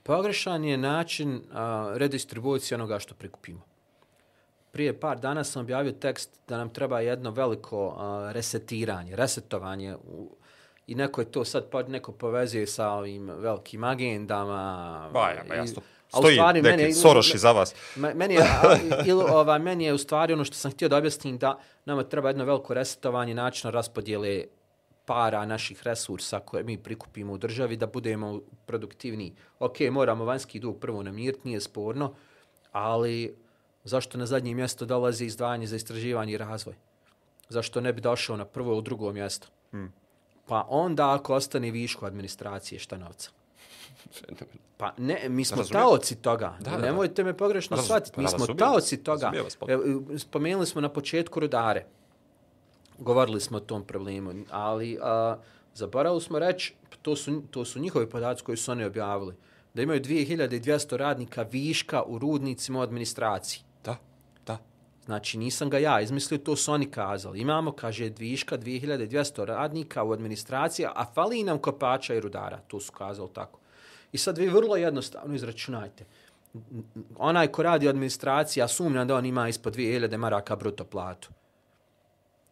[0.08, 3.62] Pogrešan je način a, redistribucije onoga što prikupimo.
[4.72, 10.36] Prije par dana sam objavio tekst da nam treba jedno veliko a, resetiranje, resetovanje u,
[10.88, 14.53] i neko je to sad pa neko povezuje sa ovim velikim agendama.
[15.14, 15.82] Ba, ja, ma i- jasno.
[16.08, 17.76] a Stoji stvari neki mene- Soros iza vas.
[17.95, 18.45] Me- Meni je,
[19.05, 22.30] ili, ova, meni je u stvari ono što sam htio da objasnim da nama treba
[22.30, 24.43] jedno veliko resetovanje načina raspodjele
[25.08, 29.34] para naših resursa koje mi prikupimo u državi da budemo produktivniji.
[29.60, 32.14] Ok, moramo vanjski dug prvo namiriti, nije sporno,
[32.72, 33.36] ali
[33.84, 36.76] zašto na zadnje mjesto dolazi izdvajanje za istraživanje i razvoj?
[37.49, 39.47] Zašto ne bi došao na prvo ili drugo mjesto?
[40.47, 43.32] Pa onda ako ostane viško administracije, šta novca?
[44.78, 45.84] Pa ne, mi smo Razumijem.
[45.84, 46.58] taoci toga.
[46.60, 46.86] Da, da, da.
[46.86, 48.20] Nemojte me pogrešno shvatiti.
[48.20, 49.32] Mi pa smo taoci toga.
[50.18, 51.86] Spomenuli smo na početku rudare.
[53.00, 54.34] Govorili smo o tom problemu.
[54.52, 55.38] Ali a,
[55.74, 59.36] zaboravili smo reći, to su, to su njihovi podaci koji su oni objavili,
[59.74, 63.62] da imaju 2200 radnika viška u rudnicima u administraciji.
[63.84, 63.98] Da,
[64.45, 64.58] da.
[65.06, 67.39] Znači, nisam ga ja izmislio, to su oni kazali.
[67.39, 72.58] Imamo, kaže, viška 2200 radnika u administraciji, a fali nam kopača i rudara.
[72.68, 73.60] To su kazali tako.
[74.12, 76.06] I sad vi vrlo jednostavno izračunajte.
[77.18, 81.30] Onaj ko radi u administraciji, ja sumnjam da on ima ispod 2000 maraka bruto platu.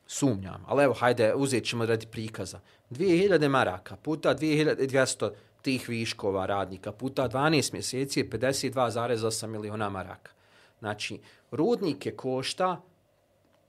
[0.08, 0.64] Sumnjam.
[0.68, 2.60] Ali evo, hajde, uzet ćemo radi prikaza.
[2.92, 5.32] 2000 maraka puta 2200
[5.62, 10.32] tih viškova radnika puta 12 mjeseci je 52,8 miliona maraka.
[10.80, 11.20] Znači,
[11.52, 12.82] rudnike košta,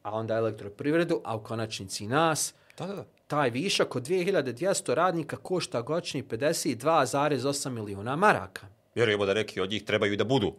[0.03, 3.05] a onda elektroprivredu, a u konačnici i nas, Da, da, da.
[3.27, 8.67] taj višak od 2200 radnika košta godišnji 52,8 miliona maraka.
[8.95, 10.55] Vjerujemo da neki od njih trebaju i da budu.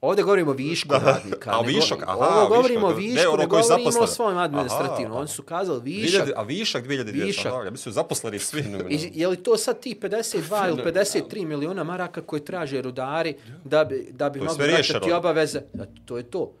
[0.00, 1.50] Ovdje govorimo o višku radnika.
[1.50, 4.06] A, ne višak, aha, Ovo govorimo o višak, ne, višku, ono ne je govorimo o
[4.06, 5.18] svojom administrativnom.
[5.18, 6.26] Oni su kazali višak.
[6.26, 7.24] 2000, a višak 2200.
[7.24, 7.52] Višak.
[7.52, 8.64] Da, ja mislim zaposleni svi.
[8.88, 13.34] I, je li to sad ti 52 ili 53 miliona maraka koje traže rudari
[13.64, 15.60] da bi, da bi mogli vraćati obaveze?
[15.72, 16.52] Da, to je to.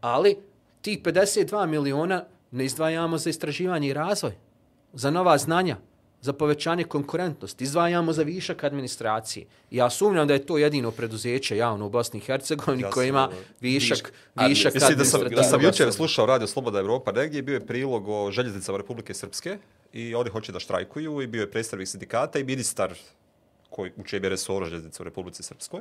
[0.00, 0.36] Ali
[0.80, 4.32] tih 52 miliona ne izdvajamo za istraživanje i razvoj,
[4.92, 5.76] za nova znanja,
[6.24, 9.46] za povećanje konkurentnosti, izdvajamo za višak administracije.
[9.70, 13.28] Ja sumnjam da je to jedino preduzeće javno u Bosni i Hercegovini Ja koje ima
[13.60, 17.54] višak, višak višak Mislim da sam, da sam jučer slušao Radio Sloboda Evropa negdje, bio
[17.54, 19.58] je prilog o željeznicama Republike Srpske
[19.92, 22.94] i oni hoće da štrajkuju i bio je predstavnik sindikata i ministar
[23.70, 25.80] koji, u čijem je željeznice u Republici Srpskoj.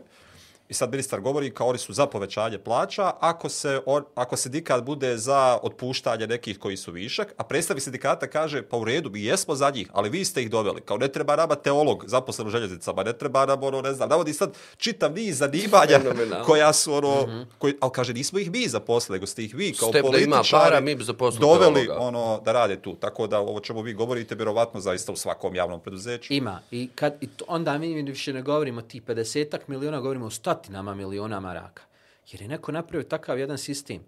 [0.70, 4.84] I sad ministar govori kao oni su za povećanje plaća ako se, on, ako sindikat
[4.84, 9.24] bude za otpuštanje nekih koji su višak, a predstavnik sindikata kaže pa u redu, mi
[9.24, 10.82] jesmo za njih, ali vi ste ih doveli.
[10.82, 14.34] Kao ne treba nama teolog zaposlen u željeznicama, ne treba nam ono, ne znam, navodi
[14.34, 15.99] sad čitav niz zanimanja
[16.45, 19.89] koja su ono, koji, ali kaže nismo ih mi zaposlili, nego ste ih vi kao
[19.89, 20.95] Step da ima političari para, mi
[21.39, 21.99] doveli teologa.
[21.99, 22.95] ono da rade tu.
[22.95, 26.34] Tako da ovo čemu vi govorite, vjerovatno zaista u svakom javnom preduzeću.
[26.34, 26.59] Ima.
[26.72, 30.30] I, kad, i to, onda mi više ne govorimo o tih 50 miliona, govorimo o
[30.54, 31.84] stotinama miliona maraka.
[32.32, 34.04] Jer je neko napravio takav jedan sistem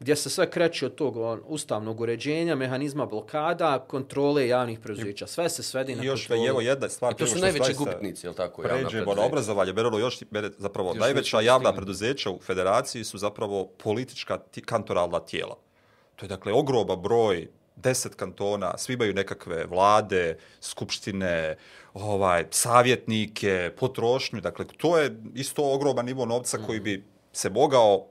[0.00, 5.26] gdje se sve kreće od tog on, ustavnog uređenja, mehanizma blokada, kontrole javnih preduzeća.
[5.26, 6.46] Sve se svedi na još kontrolu.
[6.48, 7.12] evo jedna stvar.
[7.12, 8.62] I to prije su najveći gubitnici, je li tako?
[8.62, 9.26] Pređemo na preduzeća?
[9.26, 14.62] obrazovanje, Berolo, još mene zapravo Još najveća javna preduzeća u federaciji su zapravo politička ti-
[14.62, 15.56] kantoralna tijela.
[16.16, 21.56] To je dakle ogroba broj deset kantona, svi imaju nekakve vlade, skupštine,
[21.94, 24.40] ovaj, savjetnike, potrošnju.
[24.40, 28.06] Dakle, to je isto ogroman nivo novca koji bi se mogao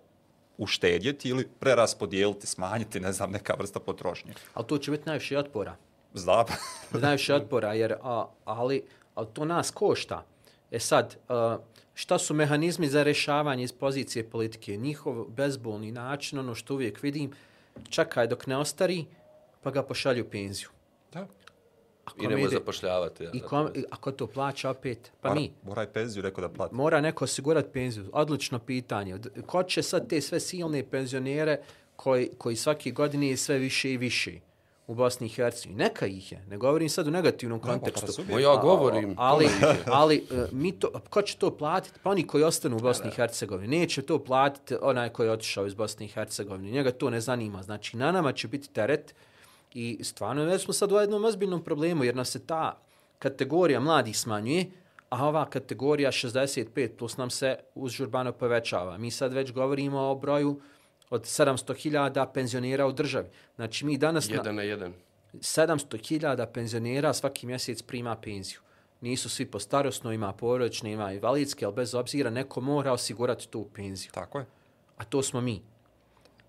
[0.57, 4.33] uštedjeti ili preraspodijeliti, smanjiti, ne znam, neka vrsta potrošnje.
[4.53, 5.75] Ali to će biti najviše otpora.
[6.13, 6.45] Znam.
[6.91, 8.83] najviše otpora, jer, a, ali,
[9.15, 10.25] ali to nas košta.
[10.71, 11.57] E sad, a,
[11.93, 14.77] šta su mehanizmi za rešavanje iz pozicije politike?
[14.77, 17.31] Njihov bezbolni način, ono što uvijek vidim,
[17.89, 19.05] čakaj dok ne ostari,
[19.65, 20.69] pa ga pošalju u penziju.
[21.13, 21.27] da.
[22.05, 23.23] A I nemoj ide- zapošljavati.
[23.23, 25.11] ja, I kom, ako to plaća opet?
[25.21, 25.51] Pa Mora- mi.
[25.63, 26.75] Mora i penziju neko da plati.
[26.75, 28.05] Mora neko osigurati penziju.
[28.13, 29.17] Odlično pitanje.
[29.45, 31.59] Ko će sad te sve silne penzionere
[31.95, 34.31] koji, koji svake godine je sve više i više
[34.87, 35.83] u Bosni i Hercegovini?
[35.83, 36.43] Neka ih je.
[36.49, 38.05] Ne govorim sad u negativnom pa kontekstu.
[38.05, 38.33] razumijem.
[38.33, 39.15] Mo ja govorim.
[39.17, 39.47] ali,
[39.85, 41.99] ali e, mi to, ko će to platiti?
[42.03, 43.79] Pa oni koji ostanu u Bosni i Hercegovini.
[43.79, 46.71] Neće to platiti onaj koji je otišao iz Bosne i Hercegovine.
[46.71, 47.63] Njega to ne zanima.
[47.63, 49.15] Znači, na nama će biti teret
[49.75, 52.77] i stvarno već smo sad u jednom ozbiljnom problemu jer nas se ta
[53.19, 54.65] kategorija mladih smanjuje,
[55.09, 58.97] a ova kategorija 65 plus nam se uzžurbano povećava.
[58.97, 60.61] Mi sad već govorimo o broju
[61.09, 63.27] od 700.000 penzionera u državi.
[63.55, 64.29] Znači, mi danas...
[64.29, 64.93] na- Jedan na jedan.
[65.33, 68.59] 700.000 penzionera svaki mjesec prima penziju.
[69.01, 73.67] Nisu svi po starosno, ima porodične, ima invalidske, ali bez obzira neko mora osigurati tu
[73.73, 74.11] penziju.
[74.13, 74.45] Tako je.
[74.97, 75.61] A to smo mi.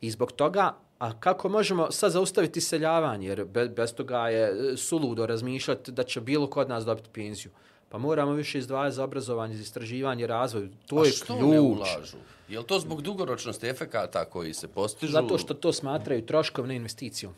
[0.01, 4.77] I zbog toga, a kako možemo sad zaustaviti seljavanje, jer be, bez toga je e,
[4.77, 7.51] suludo razmišljati da će bilo kod nas dobiti penziju.
[7.89, 10.69] Pa moramo više izdvajati za obrazovanje, za istraživanje, razvoj.
[10.87, 11.61] To A je što ne ključ.
[11.61, 12.17] ulažu?
[12.49, 15.13] Je to zbog dugoročnosti efekata koji se postižu?
[15.13, 17.35] Zato što to smatraju troškovne investicijom.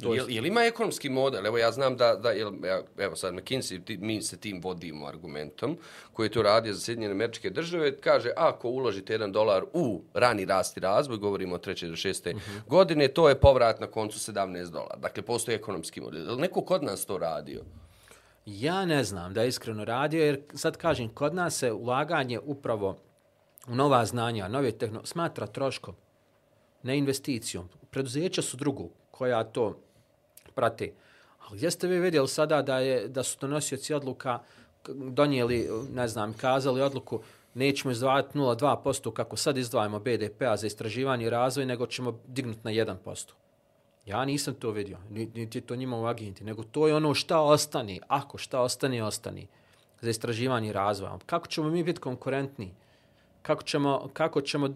[0.00, 1.46] To je- Jel, jel ima ekonomski model?
[1.46, 2.52] Evo ja znam da, da jel,
[2.98, 5.78] evo sad McKinsey, ti, mi se tim vodimo argumentom,
[6.12, 10.76] koji to radio za Sjedinjene američke države, kaže ako uložite jedan dolar u rani rast
[10.76, 12.34] i razvoj, govorimo o treće do šeste
[12.66, 14.96] godine, to je povrat na koncu 17 dolara.
[14.96, 16.24] Dakle, postoji ekonomski model.
[16.24, 17.62] Jel neko kod nas to radio?
[18.46, 22.98] Ja ne znam da je iskreno radio, jer sad kažem, kod nas se ulaganje upravo
[23.68, 25.94] u nova znanja, nove tehnologije, smatra troškom,
[26.82, 27.68] ne investicijom.
[27.90, 28.90] Preduzeća su drugu
[29.22, 29.76] koja to
[30.54, 30.92] prate.
[31.38, 34.38] Ali gdje ste vi vidjeli sada da, je, da su to nosioci odluka
[34.88, 37.20] donijeli, ne znam, kazali odluku
[37.54, 42.70] nećemo izdvajati 0,2% kako sad izdvajamo BDP-a za istraživanje i razvoj, nego ćemo dignuti na
[42.70, 43.32] 1%.
[44.06, 47.40] Ja nisam to vidio, ni- niti to njima u agenti, nego to je ono šta
[47.40, 49.46] ostani, ako šta ostani, ostani
[50.00, 51.10] za istraživanje i razvoj.
[51.26, 52.74] Kako ćemo mi biti konkurentni?
[53.42, 54.68] Kako ćemo, kako ćemo,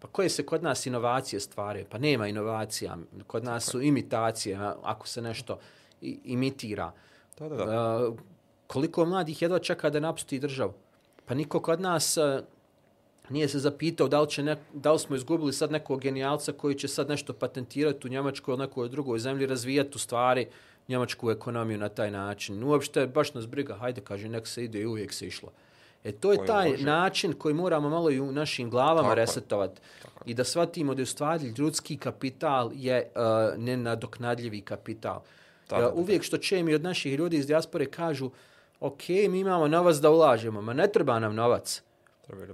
[0.00, 1.86] pa koje se kod nas inovacije stvaraju?
[1.90, 5.58] Pa nema inovacija, kod nas su imitacije, ako se nešto
[6.24, 6.92] imitira.
[7.38, 8.08] Da, da, da.
[8.08, 8.18] Uh,
[8.66, 10.72] koliko mladih jedva čeka da napusti državu?
[11.26, 12.40] Pa niko kod nas uh,
[13.30, 16.74] nije se zapitao da li, će nek, da li smo izgubili sad nekog genijalca koji
[16.74, 20.46] će sad nešto patentirati u Njemačkoj ili nekoj drugoj zemlji, razvijati u stvari
[20.88, 22.64] njemačku ekonomiju na taj način.
[22.64, 25.52] Uopšte, baš nas briga, hajde, kaže, nek se ide i uvijek se išlo.
[26.04, 26.84] E to je Koji taj može.
[26.84, 29.80] način koji moramo malo i u našim glavama Tako resetovati.
[30.26, 35.20] I da shvatimo da je u stvari ljudski kapital je uh, nenadoknadljivi kapital.
[35.68, 35.92] Da, Uh, da.
[35.92, 38.30] uvijek što čujem i od naših ljudi iz dijaspore kažu
[38.80, 41.82] ok, mi imamo novac da ulažemo, ma ne treba nam novac.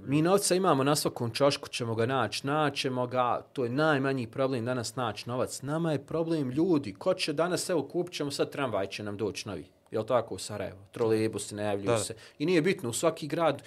[0.01, 4.65] Mi novca imamo na svakom čošku, ćemo ga naći, naćemo ga, to je najmanji problem
[4.65, 5.61] danas naći novac.
[5.61, 6.93] Nama je problem ljudi.
[6.93, 9.65] Ko će danas, evo, kupit ćemo sad tramvaj će nam doći novi.
[9.91, 10.77] Jel tako u Sarajevo?
[10.91, 11.97] Trolejbusi najavljuju Da.
[11.97, 12.15] se.
[12.39, 13.63] I nije bitno, u svaki grad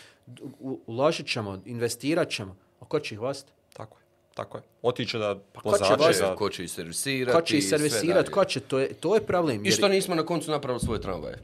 [0.87, 2.57] uložit ćemo, investirat ćemo.
[2.81, 3.53] A ko će ih voziti?
[3.73, 4.05] Tako je,
[4.35, 4.63] tako je.
[4.83, 6.37] Otiće da ko će da...
[6.37, 7.37] Ko će ih servisirati.
[7.37, 8.31] Ko će ih i sve servisirat, dalje.
[8.31, 9.65] ko će, to je, to je problem.
[9.65, 11.39] I jer- što nismo na koncu napravili svoje tramvaje?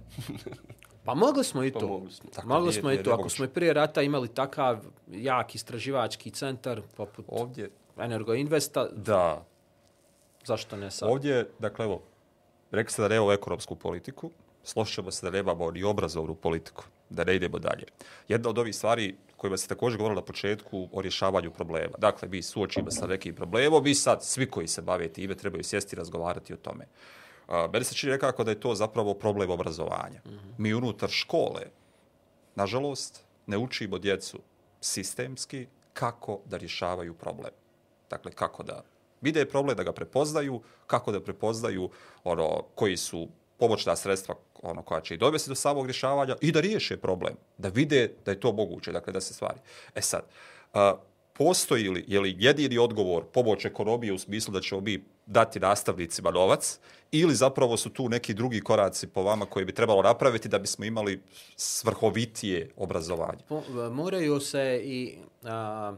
[1.04, 1.86] Pa mogli smo i Pa to.
[1.88, 2.30] mogli smo.
[2.30, 3.10] Tako, mogli smo i to.
[3.10, 9.44] Ako smo i prije rata imali takav jak istraživački centar poput Ovdje, Energoinvesta, da,
[10.44, 11.08] zašto ne sad?
[11.10, 12.02] ovdje, dakle, evo,
[12.70, 14.30] rekli ste da nemamo ekonomsku politiku,
[14.66, 17.84] složit ćemo se da nemamo ni obrazovnu politiku, da ne idemo dalje.
[18.28, 21.94] Jedna od ovih stvari kojima se također govorilo na početku o rješavanju problema.
[21.98, 25.96] Dakle, mi suočimo sa nekim problemom, mi sad, svi koji se bave time, trebaju sjesti
[25.96, 26.86] i razgovarati o tome.
[27.48, 30.20] A, meni se čini nekako da je to zapravo problem obrazovanja.
[30.58, 31.62] Mi unutar škole,
[32.54, 34.38] nažalost, ne učimo djecu
[34.80, 37.52] sistemski kako da rješavaju problem.
[38.10, 38.82] Dakle, kako da
[39.20, 41.90] vide problem, da ga prepoznaju, kako da prepoznaju
[42.24, 44.34] ono koji su pomoćna sredstva
[44.70, 48.30] ono koja će i dovesti do samog rješavanja i da riješe problem, da vide da
[48.30, 49.58] je to moguće, dakle da se stvari.
[49.94, 50.22] E sad,
[50.74, 50.96] a,
[51.32, 56.30] postoji li, je li jedini odgovor pomoć ekonomije u smislu da ćemo mi dati nastavnicima
[56.30, 56.78] novac
[57.12, 60.84] ili zapravo su tu neki drugi koraci po vama koji bi trebalo napraviti da bismo
[60.84, 61.22] imali
[61.56, 63.42] svrhovitije obrazovanje?
[63.48, 65.94] Po- e, moraju se i a,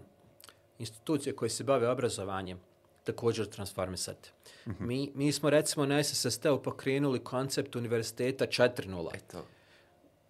[0.78, 2.67] institucije koje se bave obrazovanjem
[3.08, 4.30] također transformisati.
[4.78, 9.08] Mi, mi smo recimo na SSST-u pokrenuli koncept univerziteta 4.0.
[9.14, 9.44] Eto.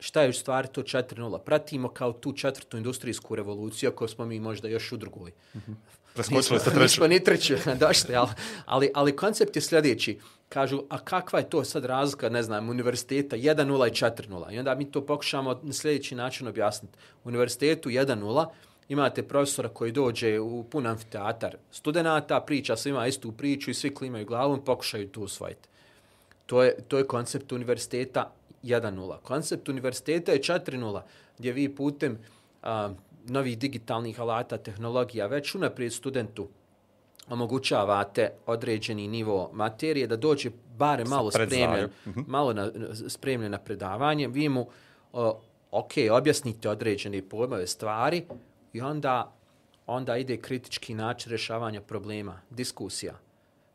[0.01, 1.39] Šta je u stvari to 4.0?
[1.39, 5.33] Pratimo kao tu četvrtu industrijsku revoluciju, ako smo mi možda još u drugoj.
[6.15, 6.83] Preskočili ste Nismo- treću.
[6.83, 7.55] Nismo ni treću
[7.87, 8.31] došli, ali,
[8.67, 10.19] ali, ali koncept je sljedeći.
[10.49, 14.55] Kažu, a kakva je to sad razlika, ne znam, univerziteta 1.0 i 4.0?
[14.55, 16.99] I onda mi to pokušamo na sljedeći način objasniti.
[17.25, 18.47] Univerzitetu 1.0
[18.89, 24.27] imate profesora koji dođe u pun amfiteatar studenta, priča svima istu priču i svi klimaju
[24.27, 25.69] glavom, pokušaju to usvojiti.
[26.47, 28.33] To je, to je koncept univerziteta
[28.63, 29.17] 1.0.
[29.23, 31.01] Koncept univerziteta je 4.0,
[31.39, 32.19] gdje vi putem
[32.63, 32.91] a,
[33.27, 36.49] novih digitalnih alata, tehnologija, već unaprijed studentu
[37.31, 41.89] omogućavate određeni nivo materije da dođe bare malo spremljen,
[42.27, 42.71] malo na,
[43.09, 44.69] spremljen na predavanje, vi mu
[45.13, 48.25] o, ok, objasnite određene pojmove stvari
[48.73, 49.33] i onda,
[49.87, 53.15] onda ide kritički način rješavanja problema, diskusija.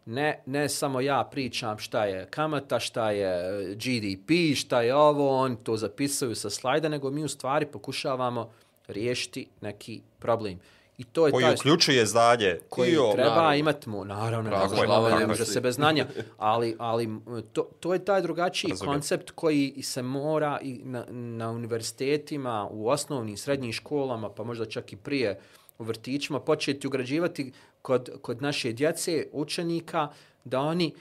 [0.06, 5.38] Ne, ne samo ja pričam šta je kamata, šta je e, GDP, šta je ovo,
[5.38, 8.52] on to zapisuju sa slajda, nego mi u stvari pokušavamo
[8.88, 10.60] riješiti neki problem.
[10.98, 13.56] I to je Koji taj uključuje znanje koji i o- treba naravno.
[13.56, 17.10] imati mu, naravno, Tako je, glava ne može se bez znanja, ali, ali
[17.54, 18.94] to, to je taj drugačiji Razumijem.
[18.94, 24.94] koncept koji se mora i na, na univerzitetima, u osnovnim srednjim školama, pa možda čak
[24.94, 25.39] i prije
[25.78, 30.08] u vrtićima, početi ugrađivati kod, kod naše djece, učenika,
[30.44, 30.94] da oni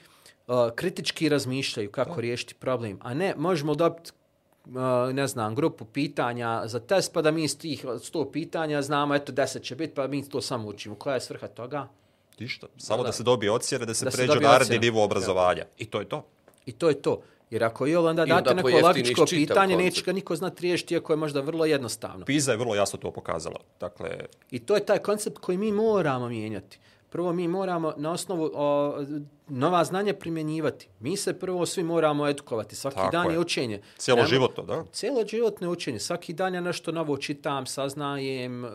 [0.46, 4.10] uh, kritički razmišljaju kako riješiti problem, a ne možemo dobiti
[5.12, 9.32] ne znam, grupu pitanja za test, pa da mi iz tih 100 pitanja znamo, eto
[9.32, 10.94] 10 će biti, pa mi to samo učimo.
[10.94, 11.88] Koja je svrha toga?
[12.38, 12.66] Ništa.
[12.76, 13.12] Samo da, Da.
[13.12, 15.64] se dobije ocjene, da se Da pređe naredni nivo obrazovanja.
[15.78, 16.24] I to je to.
[16.66, 17.22] I to je to.
[17.50, 21.12] Jer ako je onda date onda neko logičko pitanje, neće ga niko znati riješiti, iako
[21.12, 22.24] je možda vrlo jednostavno.
[22.24, 23.60] PISA je vrlo jasno to pokazala.
[23.80, 24.10] Dakle,
[24.50, 26.78] I to je taj koncept koji mi moramo mijenjati.
[27.12, 28.96] Prvo mi moramo na osnovu o,
[29.48, 30.88] nova znanja primjenjivati.
[31.00, 32.76] Mi se prvo svi moramo edukovati.
[32.76, 33.38] Svaki Tako dan je je.
[33.38, 33.80] učenje.
[33.96, 34.84] Cijelo životno, da?
[34.92, 35.98] Cijelo životno učenje.
[35.98, 38.68] Svaki dan ja nešto novo čitam, saznajem, e,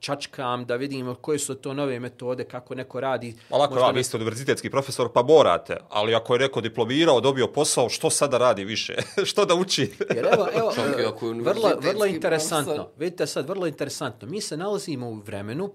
[0.00, 3.36] čačkam, da vidimo koje su to nove metode, kako neko radi.
[3.50, 5.76] Ali ako vi ste univerzitetski profesor, pa morate.
[5.88, 8.96] Ali ako je neko diplomirao, dobio posao, što sada radi više?
[9.30, 9.92] što da uči?
[10.14, 12.74] Jer evo, evo, je vrlo, vrlo interesantno.
[12.74, 12.98] profesor.
[12.98, 14.28] Vidite sad, vrlo interesantno.
[14.28, 15.72] Mi se nalazimo u vremenu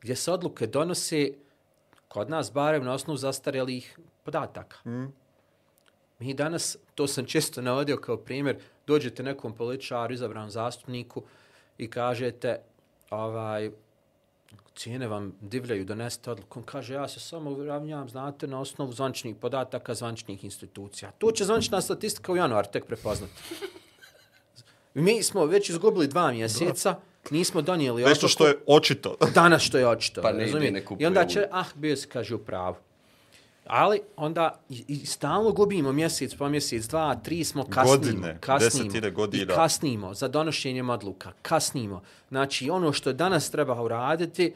[0.00, 1.30] gdje se odluke donose
[2.08, 4.90] kod nas barem na osnovu zastarjelih podataka.
[4.90, 5.12] Mm.
[6.18, 11.22] Mi danas, to sam često navodio kao primjer, dođete nekom političaru, izabranom zastupniku
[11.78, 12.60] i kažete,
[13.10, 13.70] ovaj,
[14.74, 16.58] cijene vam divljaju, donesete odluku.
[16.58, 21.10] On kaže, ja se samo uvravnjam, znate, na osnovu zvančnih podataka, zvančnih institucija.
[21.10, 23.32] To će zvančna statistika u januar tek prepoznati.
[24.94, 26.96] Mi smo već izgubili dva mjeseca,
[27.30, 29.16] nismo donijeli Nešto što je očito.
[29.34, 30.22] danas što je očito.
[30.22, 30.70] Pa ne ide, razumije?
[30.70, 32.74] ne kupuje I onda će, ah, bio se, kaže, u pravu.
[33.66, 37.96] Ali onda i, i stalno gubimo mjesec po mjesec, dva, tri smo kasnimo.
[37.96, 39.52] Godine, kasnimo, desetine godina.
[39.52, 41.32] I kasnimo za donošenjem odluka.
[41.42, 42.02] Kasnimo.
[42.28, 44.54] Znači, ono što danas treba uraditi,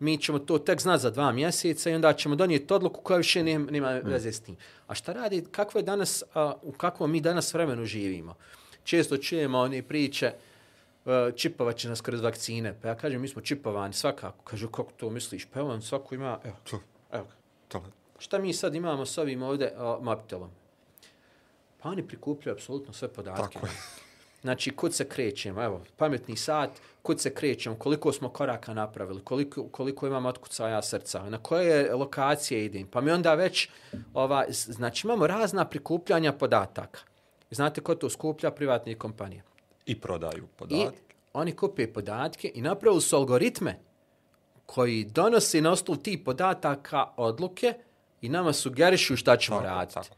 [0.00, 3.42] mi ćemo to tek znati za dva mjeseca i onda ćemo donijeti odluku koja više
[3.42, 4.56] nema, nema veze s tim.
[4.86, 8.34] A šta radi, kakvo je danas, a, u kakvom mi danas vremenu živimo?
[8.84, 10.47] Često čujemo one priče, uh,
[11.36, 12.74] čipovat će nas kroz vakcine.
[12.82, 14.44] Pa ja kažem, mi smo čipovani svakako.
[14.44, 15.46] Kažu, kako to misliš?
[15.46, 16.56] Pa evo, svako ima, evo,
[17.12, 17.26] evo.
[17.72, 17.90] ga.
[18.18, 20.50] Šta mi sad imamo s ovim ovdje uh, mobitelom?
[21.82, 23.54] Pa oni prikupljaju apsolutno sve podatke.
[23.54, 23.72] Tako je.
[24.40, 26.70] Znači, kud se krećemo, evo, pametni sat,
[27.02, 32.64] kud se krećemo, koliko smo koraka napravili, koliko, koliko imam otkucaja srca, na koje lokacije
[32.64, 32.86] idem.
[32.86, 33.68] Pa mi onda već,
[34.14, 37.00] ova, znači, imamo razna prikupljanja podataka.
[37.50, 38.50] Znate ko to skuplja?
[38.50, 39.42] Privatne kompanije.
[39.88, 41.14] I prodaju I podatke.
[41.32, 43.78] oni kupe podatke i napravili su algoritme
[44.66, 47.74] koji donose na osnovu tih podataka odluke
[48.20, 49.94] i nama sugerišu šta ćemo Tako, raditi.
[49.94, 50.16] tako.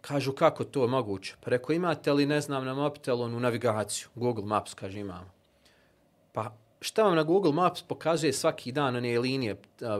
[0.00, 1.34] Kažu kako to je moguće.
[1.40, 4.08] Pa rekao, imate li, ne znam, na mobitelu onu navigaciju?
[4.14, 5.30] Google Maps, kaže, imamo.
[6.32, 9.56] Pa šta vam na Google Maps pokazuje svaki dan one linije?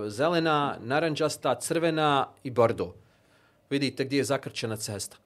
[0.08, 2.94] Zelena, naranđasta, crvena i bordo.
[3.70, 5.16] Vidite gdje je zakrčena cesta.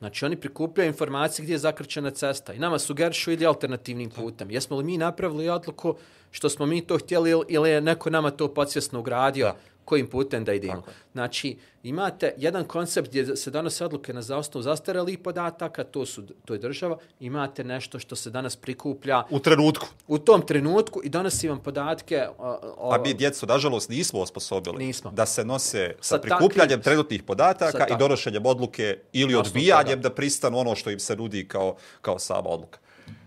[0.00, 4.50] Znači, oni prikupljaju informacije gdje je zakrčena cesta i nama sugerišu ide alternativnim putem.
[4.50, 5.94] Jesmo li mi napravili odluku
[6.30, 9.56] što smo mi to htjeli ili- ili je neko nama to podsvjesno ugradio Da.
[9.84, 10.74] Kojim putem da idemo.
[10.74, 10.90] Tako.
[11.12, 11.50] Znači,
[11.82, 16.58] imate jedan koncept gdje se donose odluke na osnovu zastarelih podataka, to, su, to je
[16.58, 19.86] država, imate nešto što se danas prikuplja U trenutku.
[20.08, 24.78] u tom trenutku i donosi vam podatke o, o, A mi djecu, nažalost, nismo osposobili
[24.78, 25.10] Nismo.
[25.10, 29.92] da se nose sa, Sa prikupljanjem takvim- trenutnih podataka sa i donošenjem odluke ili odbijanjem
[29.92, 30.02] toga.
[30.02, 32.78] da pristanu ono što im se nudi kao, kao sama odluka.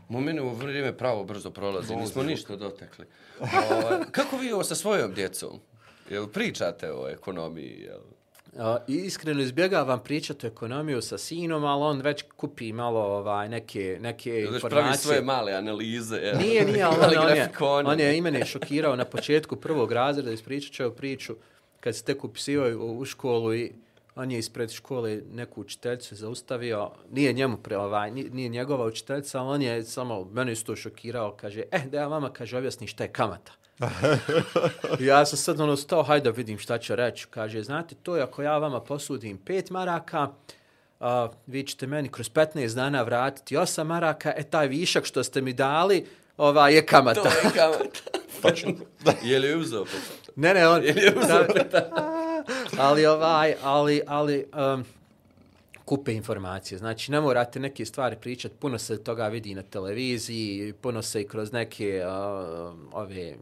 [0.10, 3.06] Mo meni ovo vrijeme pravo brzo prolazi, nismo ništa dotekli.
[3.39, 5.60] Ovaj, kako vi ovo sa svojom djecom?
[6.14, 7.80] Jel pričate o ekonomiji?
[7.80, 7.99] Jel?
[8.88, 13.97] I iskreno izbjegavam pričati o ekonomiju sa sinom, ali on već kupi malo ovaj, neke,
[14.01, 14.97] neke Jel već pravi informacije.
[14.97, 16.16] svoje male analize?
[16.16, 16.38] Jel?
[16.38, 17.49] Nije, nije, ali on, on, je,
[17.86, 21.36] on je i mene šokirao na početku prvog razreda, ispričat ću priču,
[21.80, 23.72] kad se tek upisivaju u, u školu i
[24.16, 29.39] on je ispred škole neku učiteljicu zaustavio, nije njemu pre, ovaj, nije, nije njegova učiteljica,
[29.39, 33.03] ali on je samo, mene isto šokirao, kaže, eh, da ja vama, kaže, objasni šta
[33.03, 33.51] je kamata.
[34.99, 37.28] Ja sam sad ono stao, hajde da vidim šta će reći.
[37.30, 40.28] Kaže, znate, to je ako ja vama posudim pet maraka,
[40.99, 45.41] a, vi ćete meni kroz 15 dana vratiti 8 maraka, e taj višak što ste
[45.41, 46.05] mi dali,
[46.38, 47.21] ova je kamata.
[47.21, 47.99] To je kamata.
[48.41, 48.74] Točno.
[49.24, 49.86] Je li uzeo?
[49.86, 49.91] pa-
[50.36, 50.84] Ne, ne, on...
[50.84, 51.45] Je li uzeo?
[52.80, 54.86] ali ovaj, ali, ali, um,
[55.86, 56.78] kupe informacije.
[56.78, 61.28] Znači, ne morate neke stvari pričati, puno se toga vidi na televiziji, puno se i
[61.28, 62.13] kroz neke uh,
[62.91, 63.36] ove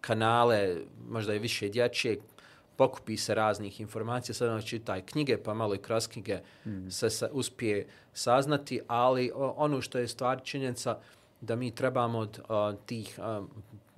[0.00, 0.76] kanale,
[1.08, 2.18] možda i više dječje,
[2.76, 6.90] pokupi se raznih informacija, sad ono čitaj knjige, pa malo i kroz knjige mm.
[6.90, 10.98] se, se uspije saznati, ali o, ono što je stvar činjenica
[11.40, 13.42] da mi trebamo od o, tih a,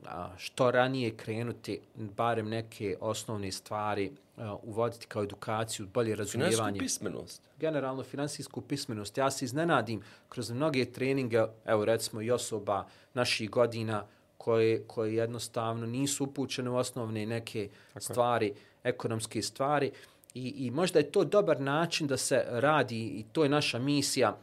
[0.06, 6.78] a, što ranije krenuti barem neke osnovne stvari a, uvoditi kao edukaciju, bolje Finansijsku razumijevanje
[6.78, 7.42] pismenost.
[7.58, 9.18] generalno finansijsku pismenost.
[9.18, 14.06] Ja se iznenadim kroz mnoge treninge, evo recimo i osoba naših godina
[14.44, 18.52] koje, koje jednostavno nisu upućene u osnovne neke stvari,
[18.84, 19.90] ekonomske stvari.
[20.34, 24.36] I, I možda je to dobar način da se radi i to je naša misija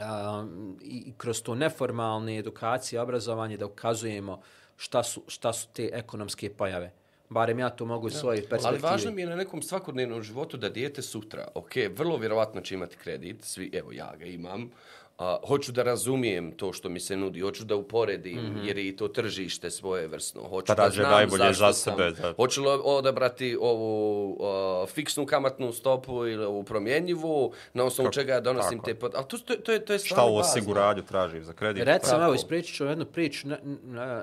[0.00, 4.40] um, i, kroz to neformalne edukacije, obrazovanje da ukazujemo
[4.76, 6.92] šta su, šta su te ekonomske pojave.
[7.28, 8.68] Barem ja to mogu iz svoje perspektive.
[8.68, 12.74] Ali važno mi je na nekom svakodnevnom životu da dijete sutra, ok, vrlo vjerovatno će
[12.74, 14.70] imati kredit, svi, evo ja ga imam,
[15.18, 18.66] a, hoću da razumijem to što mi se nudi, hoću da uporedim, mm -hmm.
[18.66, 20.42] jer je i to tržište svoje vrstno.
[20.42, 21.94] Hoću Da da, nađe znam najbolje za sam.
[21.96, 22.32] sebe, da.
[22.32, 28.32] Hoću li odabrati ovu a, fiksnu kamatnu stopu ili ovu promjenjivu, na osnovu Kako- čega
[28.32, 28.84] ja donosim tako.
[28.84, 28.94] te...
[28.94, 31.84] pot- Ali to, to, to, je, to je Šta u osiguranju traži za kredit?
[31.84, 33.48] Recimo, evo, ispričat ću jednu priču.
[33.48, 34.22] Ne, ne,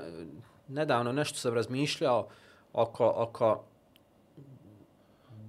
[0.67, 2.27] nedavno nešto sam razmišljao
[2.73, 3.63] oko, oko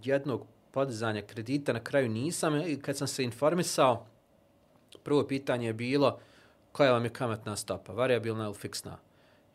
[0.05, 2.53] jednog podizanja kredita, na kraju nisam.
[2.83, 4.07] Kad sam se informisao,
[5.07, 6.19] prvo pitanje je bilo
[6.73, 8.99] koja vam je kamatna stopa, variabilna ili fiksna.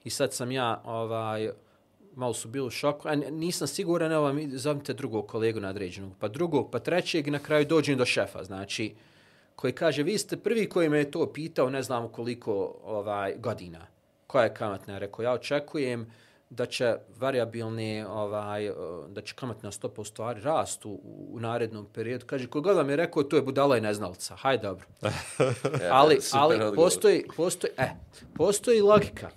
[0.03, 1.49] I sad sam ja, ovaj,
[2.15, 6.27] malo su bili u šoku, a nisam siguran, evo vam zovite drugog kolegu nadređenog, pa
[6.27, 8.95] drugog, pa trećeg i na kraju dođem do šefa, znači,
[9.55, 13.87] koji kaže, vi ste prvi koji me je to pitao, ne znam koliko ovaj, godina,
[14.27, 16.07] koja je kamatna, rekao, ja očekujem
[16.51, 18.71] da će variabilne, ovaj,
[19.09, 22.25] da će kamatna stopa u stvari rast u, u narednom periodu.
[22.25, 24.35] Kaže, kogod vam je rekao, to je budala i neznalca.
[24.35, 24.85] Haj, dobro.
[25.91, 26.75] ali, super ali odgovor.
[26.75, 27.89] postoji, postoji, e,
[28.35, 29.29] postoji logika.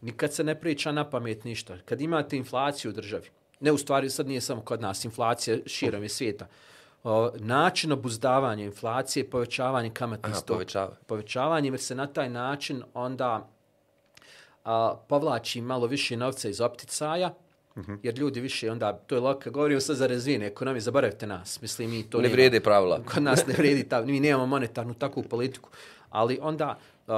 [0.00, 1.78] Nikad se ne priča na pamet ništa.
[1.84, 3.28] Kad imate inflaciju u državi,
[3.60, 6.46] ne u stvari sad nije samo kod nas, inflacija širom je svijeta,
[7.04, 10.52] o, način obuzdavanja inflacije je povećavanje kamatnih stopa.
[10.52, 10.96] povećava.
[11.06, 13.50] Povećavanje, jer se na taj način onda
[14.66, 17.34] a, povlači malo više novca iz opticaja,
[18.02, 21.90] jer ljudi više onda, to je logika, govorimo sad za razvijene ekonomije, zaboravite nas, mislim
[21.90, 23.00] mi to Ne vrijede pravila.
[23.14, 25.70] Kod nas ne vredi, ta, mi nemamo monetarnu takvu politiku.
[26.10, 27.14] Ali onda uh,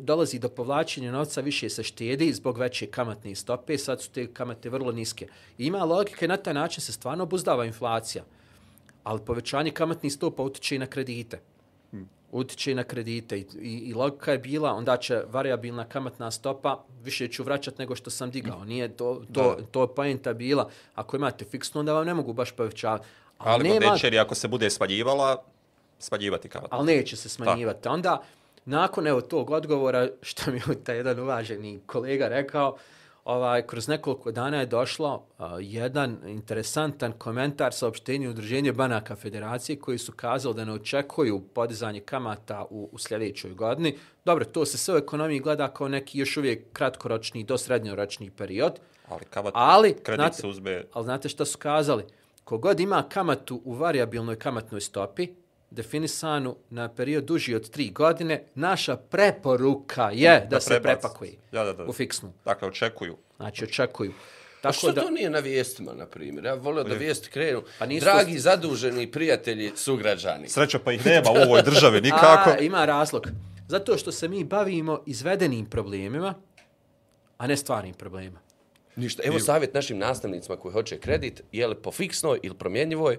[0.00, 4.70] dolazi do povlačenja novca, više se štedi zbog veće kamatne stope, sad su te kamate
[4.70, 5.26] vrlo niske.
[5.58, 8.24] I ima logika i na taj način se stvarno obuzdava inflacija.
[9.04, 11.40] Ali povećanje kamatnih stopa utiče i na kredite.
[12.34, 13.38] Utiče na kredite.
[13.38, 17.96] I, i, I logika je bila, onda će variabilna kamatna stopa, više ću vraćati nego
[17.96, 18.64] što sam digao.
[18.64, 20.68] Nije to, to, to je poenta bila.
[20.94, 23.04] Ako imate fiksnu, onda vam ne mogu baš povećavati.
[23.38, 25.42] Ali nema- večeri ako se bude smanjivala,
[25.98, 26.68] smanjivati kamat.
[26.72, 27.88] ali neće se smanjivati.
[27.88, 28.22] Onda,
[28.64, 32.76] nakon evo tog odgovora, što mi je taj jedan uvaženi kolega rekao,
[33.24, 39.98] ovaj, kroz nekoliko dana je došlo uh, jedan interesantan komentar saopštenju Udruženja banaka federacije koji
[39.98, 43.98] su kazali da ne očekuju podizanje kamata u, u sljedećoj godini.
[44.24, 48.80] Dobro, to se sve u ekonomiji gleda kao neki još uvijek kratkoročni do srednjoročni period.
[49.08, 50.84] Ali kamat, Ali, kredit znate, se uzme...
[50.92, 52.04] ali znate šta su kazali?
[52.44, 55.28] Kogod ima kamatu u variabilnoj kamatnoj stopi,
[55.74, 61.64] definisanu na period duži od tri godine, naša preporuka je da, Da se prepakuje Da,
[61.64, 61.84] da, da.
[61.84, 62.32] u fiksnu.
[62.44, 63.16] Dakle, očekuju.
[63.36, 64.10] Znači, očekuju.
[64.10, 66.44] A Tako što da, to nije na vijestima, na primjer?
[66.44, 67.62] Ja volio da vijesti krenu.
[67.78, 70.48] Pa nisu- Dragi zaduženi prijatelji, sugrađani.
[70.48, 72.50] Sreća pa ih nema u ovoj državi nikako.
[72.50, 73.26] A, ima razlog.
[73.68, 76.34] Zato što se mi bavimo izvedenim problemima,
[77.38, 78.38] a ne stvarnim problemima.
[78.96, 79.22] Ništa.
[79.24, 83.18] Evo savjet našim nastavnicima koji hoće kredit, je li po fiksnoj ili promjenjivoj?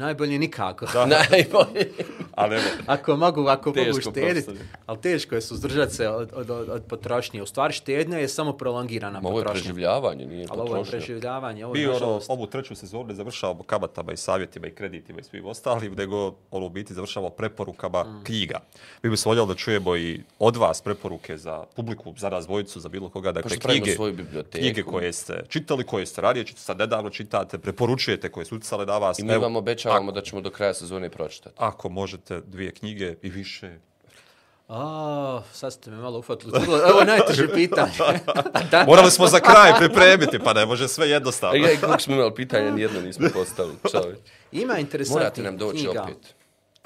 [0.00, 0.86] Najbolje nikako.
[0.86, 1.06] Da.
[1.30, 1.92] Najbolje.
[2.40, 4.50] Ali evo, Ako mogu, ako mogu štediti,
[4.86, 7.42] ali teško je suzdržati se od, od, od, od potrošnje.
[7.42, 9.62] U stvari, štednja je samo prolongirana Ma Ovo je potrošnja.
[9.62, 10.90] preživljavanje, nije Ali ovo je potrošnja.
[10.90, 15.20] preživljavanje, ovo je mi ono, ovu treću sezonu ne završavamo kamatama i savjetima i kreditima
[15.20, 16.16] i svim ostalim, nego
[16.50, 18.24] ono u biti završavamo preporukama Mm.
[18.24, 18.58] knjiga.
[19.02, 22.88] Mi bismo voljeli da čujemo i od vas preporuke za publiku, za nas dvojicu, za
[22.88, 23.32] bilo koga.
[23.32, 24.58] Dakle, pravimo knjige, svoju biblioteku.
[24.58, 28.86] knjige koje ste čitali, koje ste radije čitali, sad nedavno čitate, preporučujete, koje su utjecale
[28.86, 29.18] na vas.
[29.18, 31.54] I mi Evo, vam obećavamo da ćemo do kraja sezone pročitati.
[31.58, 33.78] Ako možete dvije knjige i više,
[34.68, 36.52] A, sad ste me malo ufatili.
[36.86, 37.92] Ovo je najteže pitanje.
[38.70, 41.56] da, Morali smo za kraj pripremiti, pa ne može sve jednostavno.
[41.58, 43.76] I kako smo imali pitanja, nijedno nismo postavili.
[43.92, 44.18] Čovječ.
[44.52, 46.02] ima interesantnih Morate nam doći knjiga.
[46.02, 46.34] opet.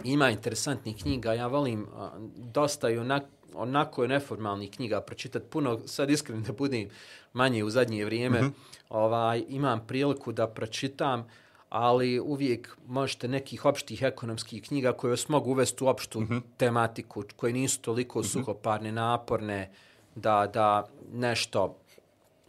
[0.04, 1.32] Ima interesantnih knjiga.
[1.32, 3.22] Ja volim a, dosta i onak,
[3.54, 5.80] onako je neformalnih knjiga pročitati puno.
[5.86, 6.88] Sad iskreno da budem
[7.32, 8.42] manje u zadnje vrijeme.
[8.88, 11.28] ovaj, imam priliku da pročitam
[11.74, 16.22] ali uvijek možete nekih opštih ekonomskih knjiga koje vas mogu uvesti u opštu
[16.56, 19.70] tematiku, koje nisu toliko suhoparne, naporne,
[20.14, 21.76] da, da nešto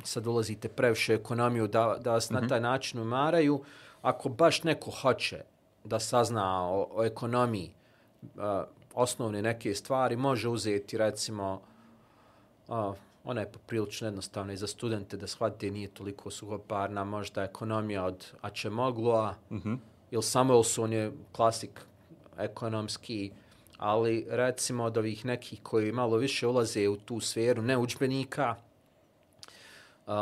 [0.04, 3.64] sad ulazite previše u ekonomiju, da, da vas na taj način umaraju.
[4.02, 5.42] Ako baš neko hoće
[5.84, 7.74] da sazna o, o ekonomiji
[8.22, 8.32] uh,
[8.94, 11.62] osnovne neke stvari, može uzeti recimo
[12.68, 12.96] uh,
[13.26, 18.32] ona je poprilično jednostavna i za studente da shvatite nije toliko suhoparna, možda ekonomija od
[18.42, 19.78] Acemoglu-a, mm -hmm.
[20.12, 21.82] ili Samuelson je klasik
[22.38, 23.32] ekonomski,
[23.78, 28.56] ali recimo od ovih nekih koji malo više ulaze u tu sferu, ne učbenika,
[30.08, 30.14] uh,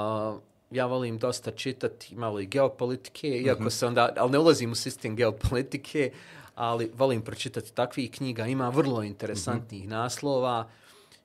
[0.72, 5.16] ja volim dosta čitati malo i geopolitike, iako se onda, ali ne ulazim u sistem
[5.16, 6.12] geopolitike,
[6.56, 10.70] ali volim pročitati takvih knjiga, ima vrlo interesantnih naslova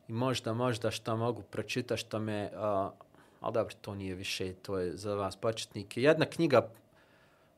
[0.09, 2.93] i možda, možda što mogu pročitati, što me uh,
[3.41, 6.03] ali dobro, to nije više, to je za vas početnike.
[6.03, 6.69] Jedna knjiga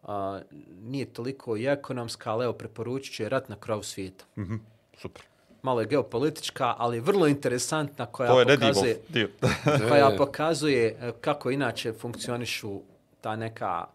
[0.02, 0.40] a,
[0.82, 4.24] nije toliko i ekonomska, ali evo preporučit ću je Rat na krovu svijeta.
[4.38, 4.56] Mhm,
[4.98, 5.22] super.
[5.62, 9.28] Malo je geopolitička, ali je vrlo interesantna koja To je pokazuje, dio.
[9.88, 12.80] koja pokazuje kako inače funkcionišu
[13.20, 13.86] ta neka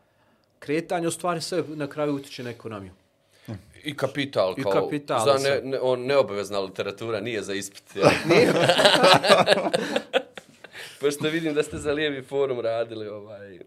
[0.60, 2.92] kretanja, u stvari sve na kraju utiče na ekonomiju.
[3.86, 7.96] I kapital, I kao, kapital, za ne, ne, on, neobavezna literatura, nije za ispit.
[7.96, 8.12] Ja.
[11.00, 13.60] Pošto vidim da ste za lijevi forum radili ovaj...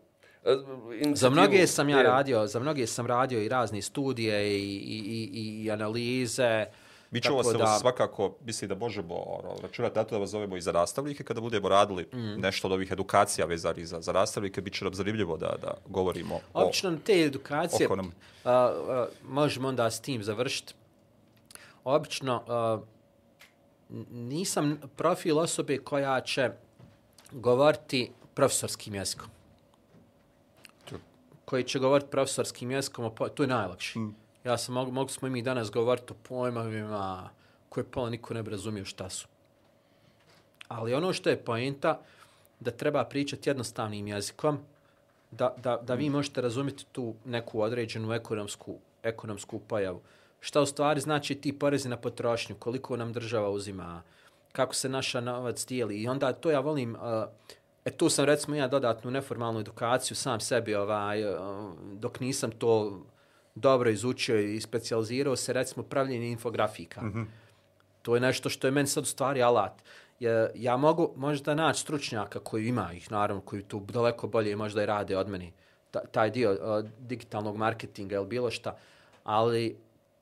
[1.14, 5.64] Za mnoge sam ja radio, za mnoge sam radio i razne studije i, i, i,
[5.64, 6.66] i analize.
[7.10, 10.56] Mi ćemo se da- svakako, mislim da možemo ono, računati na to da vas zovemo
[10.56, 12.40] i za nastavnike kada budemo radili Mm.
[12.40, 16.34] nešto od ovih edukacija vezanih za, za nastavnike, bit će nam zanimljivo da, da govorimo
[16.34, 16.40] o...
[16.54, 18.12] Obično te edukacije, nam.
[18.44, 20.74] a, a, možemo onda s tim završiti.
[21.84, 22.78] Obično a,
[24.10, 26.50] nisam profil osobe koja će
[27.32, 29.28] govoriti profesorskim jezikom.
[31.44, 33.98] Koji će govoriti profesorskim jezikom, to je najlakše.
[34.44, 37.30] Ja sam, mogu, mogu smo mi danas govoriti o pojmovima
[37.68, 39.28] koje pola niko ne bi razumio šta su.
[40.68, 42.00] Ali ono što je poenta,
[42.60, 44.58] da treba pričati jednostavnim jezikom,
[45.30, 50.00] da, da, da vi možete razumjeti tu neku određenu ekonomsku, ekonomsku pojavu.
[50.40, 54.02] Šta u stvari znači ti porezi na potrošnju, koliko nam država uzima,
[54.52, 56.02] kako se naša novac dijeli.
[56.02, 57.00] I onda to ja volim, uh,
[57.84, 61.38] e tu sam recimo ja dodatnu neformalnu edukaciju sam sebi, ovaj, uh,
[61.92, 63.02] dok nisam to
[63.60, 67.02] dobro izučio i specijalizirao se, recimo pravljenje infografika.
[67.02, 67.26] Mm -hmm.
[68.02, 69.82] To je nešto što je meni sad u stvari alat.
[70.20, 74.82] Ja, ja mogu možda naći stručnjaka koji ima ih, naravno, koji tu daleko bolje možda
[74.82, 75.52] i rade od meni,
[75.90, 78.76] ta, taj dio uh, digitalnog marketinga ili bilo šta,
[79.24, 79.76] ali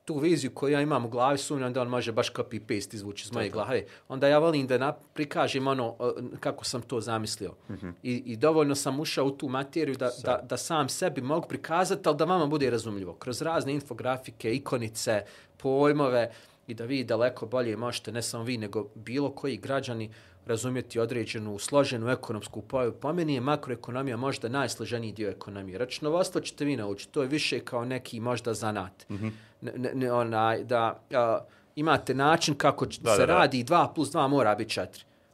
[0.07, 3.31] tu viziju koju ja imam u glavi sumnjam da on može baš copy-paste izvući iz
[3.31, 3.83] moje glave.
[4.07, 5.95] Onda ja volim da nap- prikažem ono
[6.39, 7.53] kako sam to zamislio.
[7.69, 7.93] Mm -hmm.
[8.03, 12.09] I, I dovoljno sam ušao u tu materiju da, da, da sam sebi mogu prikazati,
[12.09, 13.13] ali da vama bude razumljivo.
[13.13, 15.23] Kroz razne infografike, ikonice,
[15.57, 16.31] pojmove
[16.67, 20.11] i da vi daleko bolje možete, ne samo vi, nego bilo koji građani
[20.45, 22.93] razumjeti određenu složenu ekonomsku pojavu.
[22.93, 25.77] Po meni je makroekonomija možda najsloženiji dio ekonomije.
[25.77, 29.09] Računovodstvo ćete vi naučiti, to je više kao neki možda zanat.
[29.09, 29.31] Mm -hmm.
[29.61, 31.39] Ne, ne, onaj, da a,
[31.75, 33.33] imate način kako Da, se da, da.
[33.33, 34.87] radi, 2 plus 2 mora biti 4.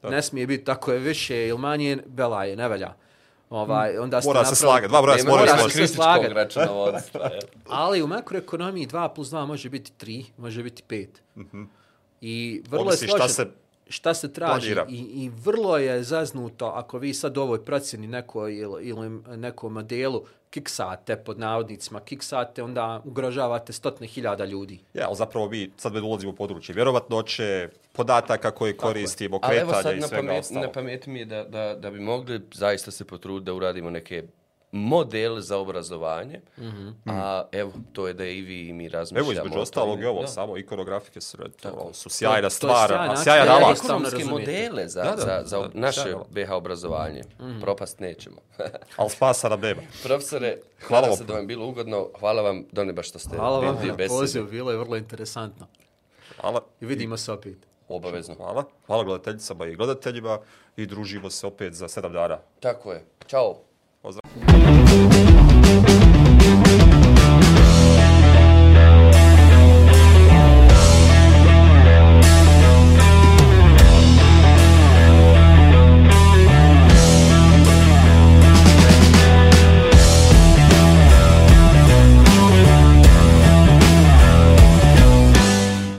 [0.10, 2.94] Ne smije biti tako je više ili manje, bela je, ne velja.
[3.50, 6.36] Ovaj, onda ste Mora se slagati, dva broja se mora se slagati.
[7.70, 11.08] Ali u makroekonomiji 2 plus 2 može biti 3, može biti 5.
[11.36, 11.68] Mm -hmm.
[12.22, 13.34] I vrlo Ovisi je šta složeno.
[13.34, 14.86] se šta se traži planira.
[14.90, 19.74] i, i vrlo je zaznuto ako vi sad u ovoj procjeni nekoj ili, ili nekom
[19.74, 24.80] modelu kiksate pod navodnicima, kiksate, onda ugrožavate stotne hiljada ljudi.
[24.94, 29.72] Ja, ali zapravo mi sad već ulazimo u područje vjerovatnoće, podataka koje koristimo, Ali evo
[29.72, 30.66] kretanja sad i na svega pamet, ostalo.
[30.66, 34.24] na pameti mi je da, da, da bi mogli zaista se potruditi da uradimo neke
[34.74, 36.94] model za obrazovanje, mm -hmm.
[37.08, 39.32] a evo, to je da i vi i mi razmišljamo.
[39.32, 40.28] Evo, između ostalog, i ovo, Da.
[40.28, 43.60] samo ikonografike su, ono, su To- sjajna to je stvar, sjajan a sjajan alat.
[43.60, 44.52] jednostavno Ekonomske razumijete.
[44.62, 46.26] modele za, Da, da, za, za da, naše sjajno.
[46.32, 47.22] BH obrazovanje.
[47.40, 47.60] Mhm.
[47.62, 48.38] Propast nećemo.
[48.98, 49.82] Ali spasa nam nema.
[50.04, 51.18] Profesore, Hvala hvala vam.
[51.18, 52.10] se da vam je bilo ugodno.
[52.20, 54.20] Hvala vam, do neba što ste Hvala vam bili na besede.
[54.20, 55.68] pozivu, bilo je vrlo interesantno.
[56.36, 56.62] Hvala.
[56.82, 57.58] I vidimo se opet.
[57.88, 58.36] Obavezno.
[58.36, 58.64] Hvala.
[58.86, 60.40] Hvala gledateljicama i gledateljima
[60.78, 62.38] i družimo se opet za sedam dana.
[62.60, 63.06] Tako je.
[63.28, 63.58] Ćao.